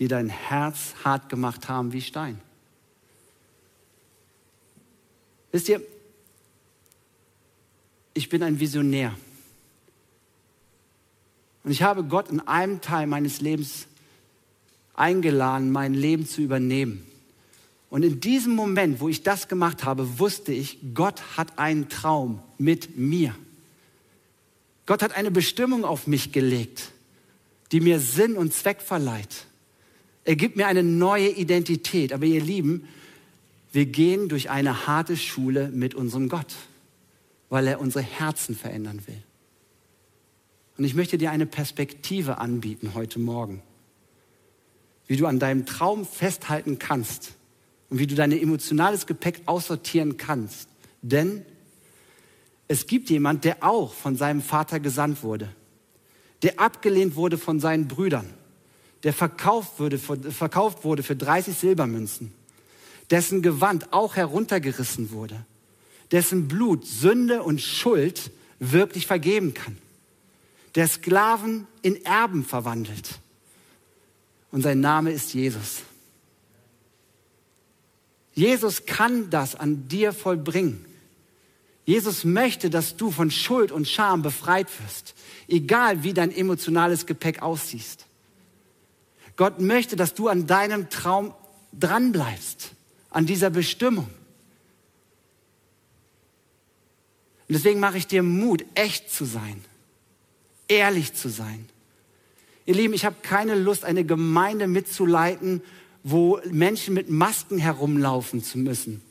die 0.00 0.08
dein 0.08 0.28
Herz 0.28 0.96
hart 1.04 1.28
gemacht 1.28 1.68
haben 1.68 1.92
wie 1.92 2.00
Stein. 2.00 2.40
Wisst 5.52 5.68
ihr, 5.68 5.80
ich 8.12 8.28
bin 8.28 8.42
ein 8.42 8.58
Visionär. 8.58 9.16
Und 11.62 11.70
ich 11.70 11.84
habe 11.84 12.02
Gott 12.02 12.28
in 12.28 12.40
einem 12.40 12.80
Teil 12.80 13.06
meines 13.06 13.40
Lebens 13.40 13.86
eingeladen, 14.94 15.70
mein 15.70 15.94
Leben 15.94 16.26
zu 16.26 16.40
übernehmen. 16.40 17.07
Und 17.90 18.02
in 18.02 18.20
diesem 18.20 18.54
Moment, 18.54 19.00
wo 19.00 19.08
ich 19.08 19.22
das 19.22 19.48
gemacht 19.48 19.84
habe, 19.84 20.18
wusste 20.18 20.52
ich, 20.52 20.78
Gott 20.94 21.22
hat 21.36 21.58
einen 21.58 21.88
Traum 21.88 22.40
mit 22.58 22.98
mir. 22.98 23.34
Gott 24.86 25.02
hat 25.02 25.12
eine 25.16 25.30
Bestimmung 25.30 25.84
auf 25.84 26.06
mich 26.06 26.32
gelegt, 26.32 26.92
die 27.72 27.80
mir 27.80 28.00
Sinn 28.00 28.36
und 28.36 28.52
Zweck 28.52 28.82
verleiht. 28.82 29.46
Er 30.24 30.36
gibt 30.36 30.56
mir 30.56 30.66
eine 30.66 30.82
neue 30.82 31.30
Identität. 31.30 32.12
Aber 32.12 32.26
ihr 32.26 32.42
Lieben, 32.42 32.86
wir 33.72 33.86
gehen 33.86 34.28
durch 34.28 34.50
eine 34.50 34.86
harte 34.86 35.16
Schule 35.16 35.68
mit 35.68 35.94
unserem 35.94 36.28
Gott, 36.28 36.54
weil 37.48 37.66
er 37.66 37.80
unsere 37.80 38.04
Herzen 38.04 38.54
verändern 38.54 39.02
will. 39.06 39.22
Und 40.76 40.84
ich 40.84 40.94
möchte 40.94 41.16
dir 41.16 41.30
eine 41.30 41.46
Perspektive 41.46 42.38
anbieten 42.38 42.92
heute 42.94 43.18
Morgen, 43.18 43.62
wie 45.06 45.16
du 45.16 45.26
an 45.26 45.38
deinem 45.38 45.64
Traum 45.64 46.06
festhalten 46.06 46.78
kannst 46.78 47.37
und 47.90 47.98
wie 47.98 48.06
du 48.06 48.14
dein 48.14 48.32
emotionales 48.32 49.06
Gepäck 49.06 49.42
aussortieren 49.46 50.16
kannst. 50.16 50.68
Denn 51.02 51.44
es 52.68 52.86
gibt 52.86 53.08
jemand, 53.10 53.44
der 53.44 53.58
auch 53.62 53.92
von 53.92 54.16
seinem 54.16 54.42
Vater 54.42 54.78
gesandt 54.80 55.22
wurde, 55.22 55.48
der 56.42 56.60
abgelehnt 56.60 57.16
wurde 57.16 57.38
von 57.38 57.60
seinen 57.60 57.88
Brüdern, 57.88 58.32
der 59.02 59.12
verkauft 59.12 59.78
wurde, 59.78 59.98
verkauft 59.98 60.84
wurde 60.84 61.02
für 61.02 61.16
30 61.16 61.56
Silbermünzen, 61.56 62.32
dessen 63.10 63.42
Gewand 63.42 63.92
auch 63.92 64.16
heruntergerissen 64.16 65.10
wurde, 65.10 65.44
dessen 66.12 66.48
Blut 66.48 66.86
Sünde 66.86 67.42
und 67.42 67.60
Schuld 67.60 68.30
wirklich 68.58 69.06
vergeben 69.06 69.54
kann, 69.54 69.78
der 70.74 70.88
Sklaven 70.88 71.66
in 71.82 72.04
Erben 72.04 72.44
verwandelt. 72.44 73.18
Und 74.50 74.62
sein 74.62 74.80
Name 74.80 75.12
ist 75.12 75.32
Jesus. 75.34 75.82
Jesus 78.38 78.86
kann 78.86 79.30
das 79.30 79.56
an 79.56 79.88
dir 79.88 80.12
vollbringen. 80.12 80.86
Jesus 81.84 82.22
möchte, 82.22 82.70
dass 82.70 82.96
du 82.96 83.10
von 83.10 83.32
Schuld 83.32 83.72
und 83.72 83.88
Scham 83.88 84.22
befreit 84.22 84.68
wirst, 84.80 85.16
egal 85.48 86.04
wie 86.04 86.14
dein 86.14 86.30
emotionales 86.30 87.06
Gepäck 87.06 87.42
aussieht. 87.42 88.06
Gott 89.34 89.60
möchte, 89.60 89.96
dass 89.96 90.14
du 90.14 90.28
an 90.28 90.46
deinem 90.46 90.88
Traum 90.88 91.34
dranbleibst, 91.72 92.70
an 93.10 93.26
dieser 93.26 93.50
Bestimmung. 93.50 94.06
Und 97.48 97.54
deswegen 97.54 97.80
mache 97.80 97.98
ich 97.98 98.06
dir 98.06 98.22
Mut, 98.22 98.64
echt 98.76 99.10
zu 99.10 99.24
sein, 99.24 99.64
ehrlich 100.68 101.12
zu 101.12 101.28
sein. 101.28 101.68
Ihr 102.66 102.74
Lieben, 102.76 102.94
ich 102.94 103.04
habe 103.04 103.16
keine 103.20 103.56
Lust, 103.56 103.84
eine 103.84 104.04
Gemeinde 104.04 104.68
mitzuleiten, 104.68 105.60
wo 106.02 106.40
Menschen 106.50 106.94
mit 106.94 107.10
Masken 107.10 107.58
herumlaufen 107.58 108.42
zu 108.42 108.58
müssen. 108.58 109.02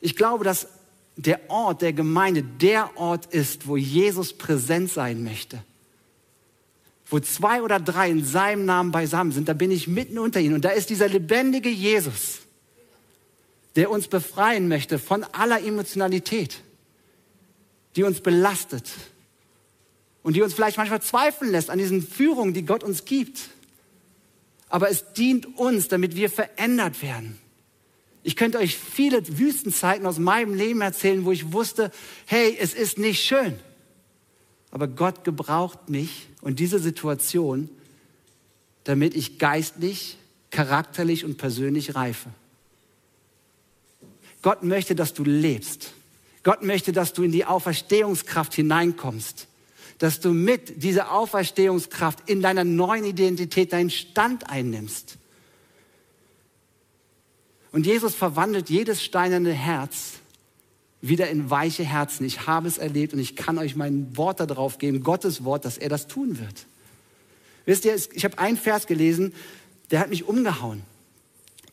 Ich 0.00 0.16
glaube, 0.16 0.44
dass 0.44 0.66
der 1.16 1.48
Ort 1.48 1.82
der 1.82 1.92
Gemeinde 1.92 2.42
der 2.42 2.96
Ort 2.96 3.26
ist, 3.26 3.66
wo 3.66 3.76
Jesus 3.76 4.32
präsent 4.32 4.90
sein 4.90 5.22
möchte. 5.22 5.62
Wo 7.06 7.20
zwei 7.20 7.62
oder 7.62 7.78
drei 7.78 8.10
in 8.10 8.24
seinem 8.24 8.64
Namen 8.64 8.90
beisammen 8.90 9.32
sind, 9.32 9.48
da 9.48 9.52
bin 9.52 9.70
ich 9.70 9.86
mitten 9.86 10.18
unter 10.18 10.40
ihnen. 10.40 10.54
Und 10.54 10.64
da 10.64 10.70
ist 10.70 10.90
dieser 10.90 11.08
lebendige 11.08 11.68
Jesus, 11.68 12.40
der 13.76 13.90
uns 13.90 14.08
befreien 14.08 14.68
möchte 14.68 14.98
von 14.98 15.24
aller 15.24 15.62
Emotionalität, 15.62 16.60
die 17.96 18.02
uns 18.02 18.20
belastet 18.20 18.90
und 20.22 20.34
die 20.34 20.42
uns 20.42 20.54
vielleicht 20.54 20.78
manchmal 20.78 21.02
zweifeln 21.02 21.52
lässt 21.52 21.70
an 21.70 21.78
diesen 21.78 22.02
Führungen, 22.02 22.54
die 22.54 22.64
Gott 22.64 22.82
uns 22.82 23.04
gibt 23.04 23.50
aber 24.74 24.90
es 24.90 25.12
dient 25.12 25.56
uns, 25.56 25.86
damit 25.86 26.16
wir 26.16 26.28
verändert 26.28 27.00
werden. 27.00 27.38
Ich 28.24 28.34
könnte 28.34 28.58
euch 28.58 28.76
viele 28.76 29.38
Wüstenzeiten 29.38 30.04
aus 30.04 30.18
meinem 30.18 30.52
Leben 30.52 30.80
erzählen, 30.80 31.24
wo 31.24 31.30
ich 31.30 31.52
wusste, 31.52 31.92
hey, 32.26 32.58
es 32.58 32.74
ist 32.74 32.98
nicht 32.98 33.22
schön. 33.22 33.54
Aber 34.72 34.88
Gott 34.88 35.22
gebraucht 35.22 35.90
mich 35.90 36.26
und 36.40 36.58
diese 36.58 36.80
Situation, 36.80 37.70
damit 38.82 39.14
ich 39.14 39.38
geistlich, 39.38 40.16
charakterlich 40.50 41.24
und 41.24 41.36
persönlich 41.36 41.94
reife. 41.94 42.30
Gott 44.42 44.64
möchte, 44.64 44.96
dass 44.96 45.14
du 45.14 45.22
lebst. 45.22 45.92
Gott 46.42 46.64
möchte, 46.64 46.90
dass 46.90 47.12
du 47.12 47.22
in 47.22 47.30
die 47.30 47.44
Auferstehungskraft 47.44 48.52
hineinkommst 48.54 49.46
dass 49.98 50.20
du 50.20 50.32
mit 50.32 50.82
dieser 50.82 51.12
Auferstehungskraft 51.12 52.28
in 52.28 52.42
deiner 52.42 52.64
neuen 52.64 53.04
Identität 53.04 53.72
deinen 53.72 53.90
Stand 53.90 54.50
einnimmst. 54.50 55.16
Und 57.72 57.86
Jesus 57.86 58.14
verwandelt 58.14 58.70
jedes 58.70 59.02
steinerne 59.02 59.52
Herz 59.52 60.14
wieder 61.00 61.28
in 61.28 61.50
weiche 61.50 61.84
Herzen. 61.84 62.24
Ich 62.24 62.46
habe 62.46 62.68
es 62.68 62.78
erlebt 62.78 63.12
und 63.12 63.18
ich 63.18 63.36
kann 63.36 63.58
euch 63.58 63.76
mein 63.76 64.16
Wort 64.16 64.40
darauf 64.40 64.78
geben, 64.78 65.02
Gottes 65.02 65.44
Wort, 65.44 65.64
dass 65.64 65.76
er 65.76 65.88
das 65.88 66.06
tun 66.06 66.38
wird. 66.38 66.66
Wisst 67.66 67.84
ihr, 67.84 67.94
ich 67.94 68.24
habe 68.24 68.38
einen 68.38 68.56
Vers 68.56 68.86
gelesen, 68.86 69.34
der 69.90 70.00
hat 70.00 70.10
mich 70.10 70.24
umgehauen 70.24 70.82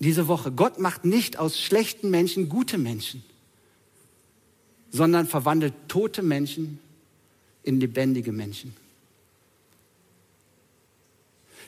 diese 0.02 0.28
Woche. 0.28 0.52
Gott 0.52 0.80
macht 0.80 1.06
nicht 1.06 1.38
aus 1.38 1.60
schlechten 1.60 2.10
Menschen 2.10 2.50
gute 2.50 2.78
Menschen, 2.78 3.24
sondern 4.90 5.28
verwandelt 5.28 5.74
tote 5.88 6.24
Menschen 6.24 6.80
in 7.64 7.80
lebendige 7.80 8.32
Menschen. 8.32 8.76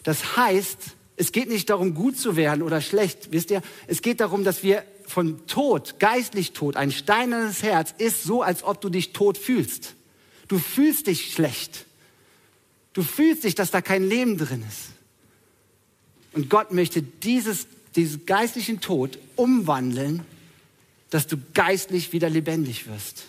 Das 0.03 0.35
heißt, 0.35 0.79
es 1.15 1.31
geht 1.31 1.49
nicht 1.49 1.69
darum, 1.69 1.93
gut 1.93 2.17
zu 2.17 2.35
werden 2.35 2.61
oder 2.61 2.81
schlecht. 2.81 3.31
Wisst 3.31 3.51
ihr, 3.51 3.61
es 3.87 4.01
geht 4.01 4.19
darum, 4.19 4.43
dass 4.43 4.63
wir 4.63 4.83
von 5.05 5.45
Tod, 5.47 5.99
geistlich 5.99 6.53
tot, 6.53 6.75
ein 6.75 6.91
steinernes 6.91 7.63
Herz 7.63 7.93
ist 7.97 8.23
so, 8.23 8.41
als 8.41 8.63
ob 8.63 8.81
du 8.81 8.89
dich 8.89 9.13
tot 9.13 9.37
fühlst. 9.37 9.95
Du 10.47 10.59
fühlst 10.59 11.07
dich 11.07 11.31
schlecht. 11.33 11.85
Du 12.93 13.03
fühlst 13.03 13.43
dich, 13.43 13.55
dass 13.55 13.71
da 13.71 13.81
kein 13.81 14.07
Leben 14.07 14.37
drin 14.37 14.63
ist. 14.67 14.89
Und 16.33 16.49
Gott 16.49 16.71
möchte 16.71 17.01
dieses, 17.01 17.67
diesen 17.95 18.25
geistlichen 18.25 18.81
Tod 18.81 19.19
umwandeln, 19.35 20.25
dass 21.09 21.27
du 21.27 21.37
geistlich 21.53 22.11
wieder 22.11 22.29
lebendig 22.29 22.87
wirst. 22.87 23.25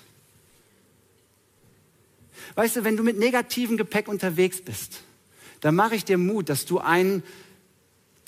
Weißt 2.55 2.77
du, 2.77 2.85
wenn 2.85 2.97
du 2.97 3.03
mit 3.03 3.19
negativem 3.19 3.77
Gepäck 3.77 4.09
unterwegs 4.09 4.61
bist, 4.61 5.01
dann 5.61 5.75
mache 5.75 5.95
ich 5.95 6.05
dir 6.05 6.19
Mut, 6.19 6.49
dass 6.49 6.67
du 6.67 6.79
einen, 6.79 7.23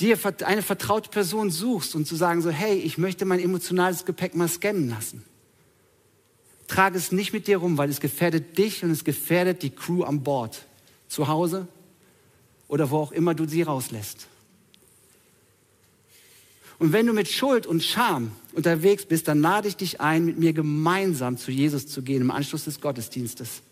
dir 0.01 0.19
eine 0.45 0.63
vertraute 0.63 1.11
Person 1.11 1.51
suchst 1.51 1.95
und 1.95 2.07
zu 2.07 2.17
sagen 2.17 2.43
so, 2.43 2.51
hey, 2.51 2.77
ich 2.79 2.99
möchte 2.99 3.25
mein 3.25 3.41
emotionales 3.41 4.05
Gepäck 4.05 4.35
mal 4.35 4.49
scannen 4.49 4.89
lassen. 4.89 5.25
Trage 6.67 6.99
es 6.99 7.13
nicht 7.13 7.33
mit 7.33 7.47
dir 7.47 7.59
rum, 7.59 7.79
weil 7.79 7.91
es 7.91 8.01
gefährdet 8.01 8.59
dich 8.59 8.83
und 8.83 8.91
es 8.91 9.05
gefährdet 9.05 9.63
die 9.63 9.71
Crew 9.71 10.03
an 10.03 10.23
Bord. 10.23 10.67
Zu 11.09 11.29
Hause 11.29 11.69
oder 12.69 12.91
wo 12.91 12.99
auch 12.99 13.13
immer 13.13 13.35
du 13.35 13.47
sie 13.47 13.63
rauslässt. 13.63 14.27
Und 16.79 16.93
wenn 16.93 17.07
du 17.07 17.13
mit 17.13 17.29
Schuld 17.29 17.67
und 17.67 17.83
Scham 17.83 18.33
unterwegs 18.53 19.07
bist, 19.07 19.29
dann 19.29 19.41
lade 19.41 19.69
ich 19.69 19.77
dich 19.77 20.01
ein, 20.01 20.27
mit 20.27 20.39
mir 20.39 20.53
gemeinsam 20.53 21.39
zu 21.39 21.51
Jesus 21.51 21.87
zu 21.87 22.03
gehen 22.03 22.21
im 22.21 22.31
Anschluss 22.31 22.65
des 22.65 22.81
Gottesdienstes. 22.81 23.63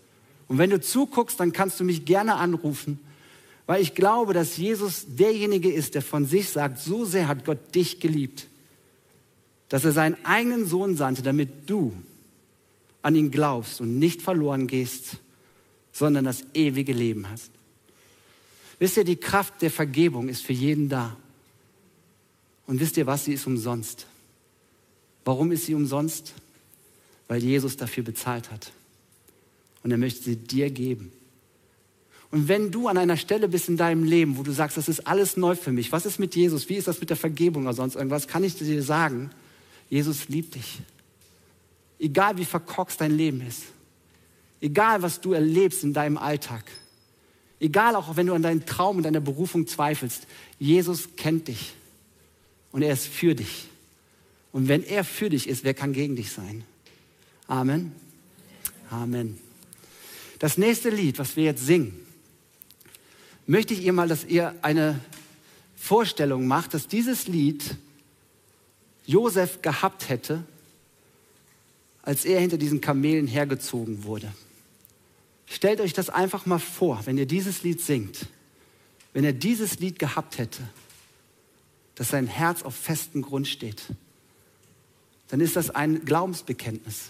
Und 0.48 0.58
wenn 0.58 0.70
du 0.70 0.80
zuguckst, 0.80 1.40
dann 1.40 1.52
kannst 1.52 1.80
du 1.80 1.84
mich 1.84 2.04
gerne 2.04 2.36
anrufen, 2.36 3.00
weil 3.66 3.80
ich 3.80 3.94
glaube, 3.94 4.34
dass 4.34 4.56
Jesus 4.56 5.06
derjenige 5.08 5.72
ist, 5.72 5.94
der 5.94 6.02
von 6.02 6.26
sich 6.26 6.50
sagt, 6.50 6.78
so 6.78 7.04
sehr 7.04 7.28
hat 7.28 7.44
Gott 7.44 7.74
dich 7.74 7.98
geliebt, 8.00 8.46
dass 9.68 9.84
er 9.84 9.92
seinen 9.92 10.22
eigenen 10.24 10.66
Sohn 10.66 10.96
sandte, 10.96 11.22
damit 11.22 11.68
du 11.68 11.94
an 13.00 13.14
ihn 13.14 13.30
glaubst 13.30 13.80
und 13.80 13.98
nicht 13.98 14.22
verloren 14.22 14.66
gehst, 14.66 15.16
sondern 15.92 16.24
das 16.24 16.44
ewige 16.54 16.92
Leben 16.92 17.28
hast. 17.28 17.50
Wisst 18.78 18.96
ihr, 18.96 19.04
die 19.04 19.16
Kraft 19.16 19.62
der 19.62 19.70
Vergebung 19.70 20.28
ist 20.28 20.44
für 20.44 20.52
jeden 20.52 20.88
da. 20.88 21.16
Und 22.66 22.80
wisst 22.80 22.96
ihr 22.96 23.06
was, 23.06 23.24
sie 23.24 23.34
ist 23.34 23.46
umsonst. 23.46 24.06
Warum 25.24 25.52
ist 25.52 25.66
sie 25.66 25.74
umsonst? 25.74 26.34
Weil 27.28 27.42
Jesus 27.42 27.76
dafür 27.76 28.04
bezahlt 28.04 28.50
hat. 28.50 28.72
Und 29.84 29.92
er 29.92 29.98
möchte 29.98 30.24
sie 30.24 30.36
dir 30.36 30.70
geben. 30.70 31.12
Und 32.34 32.48
wenn 32.48 32.72
du 32.72 32.88
an 32.88 32.98
einer 32.98 33.16
Stelle 33.16 33.48
bist 33.48 33.68
in 33.68 33.76
deinem 33.76 34.02
Leben, 34.02 34.36
wo 34.36 34.42
du 34.42 34.50
sagst, 34.50 34.76
das 34.76 34.88
ist 34.88 35.06
alles 35.06 35.36
neu 35.36 35.54
für 35.54 35.70
mich, 35.70 35.92
was 35.92 36.04
ist 36.04 36.18
mit 36.18 36.34
Jesus, 36.34 36.68
wie 36.68 36.74
ist 36.74 36.88
das 36.88 36.98
mit 36.98 37.10
der 37.10 37.16
Vergebung 37.16 37.62
oder 37.62 37.74
sonst 37.74 37.94
irgendwas, 37.94 38.26
kann 38.26 38.42
ich 38.42 38.56
dir 38.56 38.82
sagen, 38.82 39.30
Jesus 39.88 40.28
liebt 40.28 40.56
dich. 40.56 40.80
Egal 42.00 42.36
wie 42.36 42.44
verkorkst 42.44 43.00
dein 43.00 43.16
Leben 43.16 43.40
ist, 43.46 43.62
egal 44.60 45.02
was 45.02 45.20
du 45.20 45.32
erlebst 45.32 45.84
in 45.84 45.92
deinem 45.92 46.18
Alltag, 46.18 46.64
egal 47.60 47.94
auch 47.94 48.16
wenn 48.16 48.26
du 48.26 48.34
an 48.34 48.42
deinen 48.42 48.66
Traum 48.66 48.96
und 48.96 49.04
deiner 49.04 49.20
Berufung 49.20 49.68
zweifelst, 49.68 50.26
Jesus 50.58 51.10
kennt 51.16 51.46
dich 51.46 51.74
und 52.72 52.82
er 52.82 52.94
ist 52.94 53.06
für 53.06 53.36
dich. 53.36 53.68
Und 54.50 54.66
wenn 54.66 54.82
er 54.82 55.04
für 55.04 55.30
dich 55.30 55.48
ist, 55.48 55.62
wer 55.62 55.74
kann 55.74 55.92
gegen 55.92 56.16
dich 56.16 56.32
sein? 56.32 56.64
Amen. 57.46 57.92
Amen. 58.90 59.43
Das 60.44 60.58
nächste 60.58 60.90
Lied, 60.90 61.18
was 61.18 61.36
wir 61.36 61.44
jetzt 61.44 61.64
singen, 61.64 61.98
möchte 63.46 63.72
ich 63.72 63.82
ihr 63.82 63.94
mal, 63.94 64.08
dass 64.08 64.26
ihr 64.26 64.54
eine 64.60 65.00
Vorstellung 65.74 66.46
macht, 66.46 66.74
dass 66.74 66.86
dieses 66.86 67.28
Lied 67.28 67.78
Josef 69.06 69.62
gehabt 69.62 70.10
hätte, 70.10 70.44
als 72.02 72.26
er 72.26 72.40
hinter 72.40 72.58
diesen 72.58 72.82
Kamelen 72.82 73.26
hergezogen 73.26 74.04
wurde. 74.04 74.34
Stellt 75.46 75.80
euch 75.80 75.94
das 75.94 76.10
einfach 76.10 76.44
mal 76.44 76.58
vor, 76.58 77.00
wenn 77.06 77.16
ihr 77.16 77.24
dieses 77.24 77.62
Lied 77.62 77.80
singt, 77.80 78.26
wenn 79.14 79.24
er 79.24 79.32
dieses 79.32 79.78
Lied 79.78 79.98
gehabt 79.98 80.36
hätte, 80.36 80.60
dass 81.94 82.10
sein 82.10 82.26
Herz 82.26 82.62
auf 82.64 82.76
festem 82.76 83.22
Grund 83.22 83.48
steht, 83.48 83.84
dann 85.28 85.40
ist 85.40 85.56
das 85.56 85.70
ein 85.70 86.04
Glaubensbekenntnis 86.04 87.08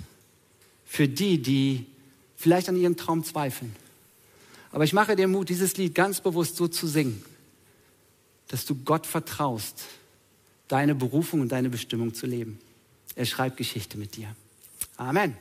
für 0.84 1.08
die, 1.08 1.42
die 1.42 1.86
vielleicht 2.44 2.68
an 2.68 2.76
ihrem 2.76 2.98
Traum 2.98 3.24
zweifeln. 3.24 3.74
Aber 4.70 4.84
ich 4.84 4.92
mache 4.92 5.16
dir 5.16 5.26
Mut, 5.28 5.48
dieses 5.48 5.78
Lied 5.78 5.94
ganz 5.94 6.20
bewusst 6.20 6.56
so 6.56 6.68
zu 6.68 6.86
singen, 6.86 7.24
dass 8.48 8.66
du 8.66 8.74
Gott 8.74 9.06
vertraust, 9.06 9.86
deine 10.68 10.94
Berufung 10.94 11.40
und 11.40 11.52
deine 11.52 11.70
Bestimmung 11.70 12.12
zu 12.12 12.26
leben. 12.26 12.58
Er 13.16 13.24
schreibt 13.24 13.56
Geschichte 13.56 13.96
mit 13.96 14.16
dir. 14.16 14.28
Amen. 14.98 15.38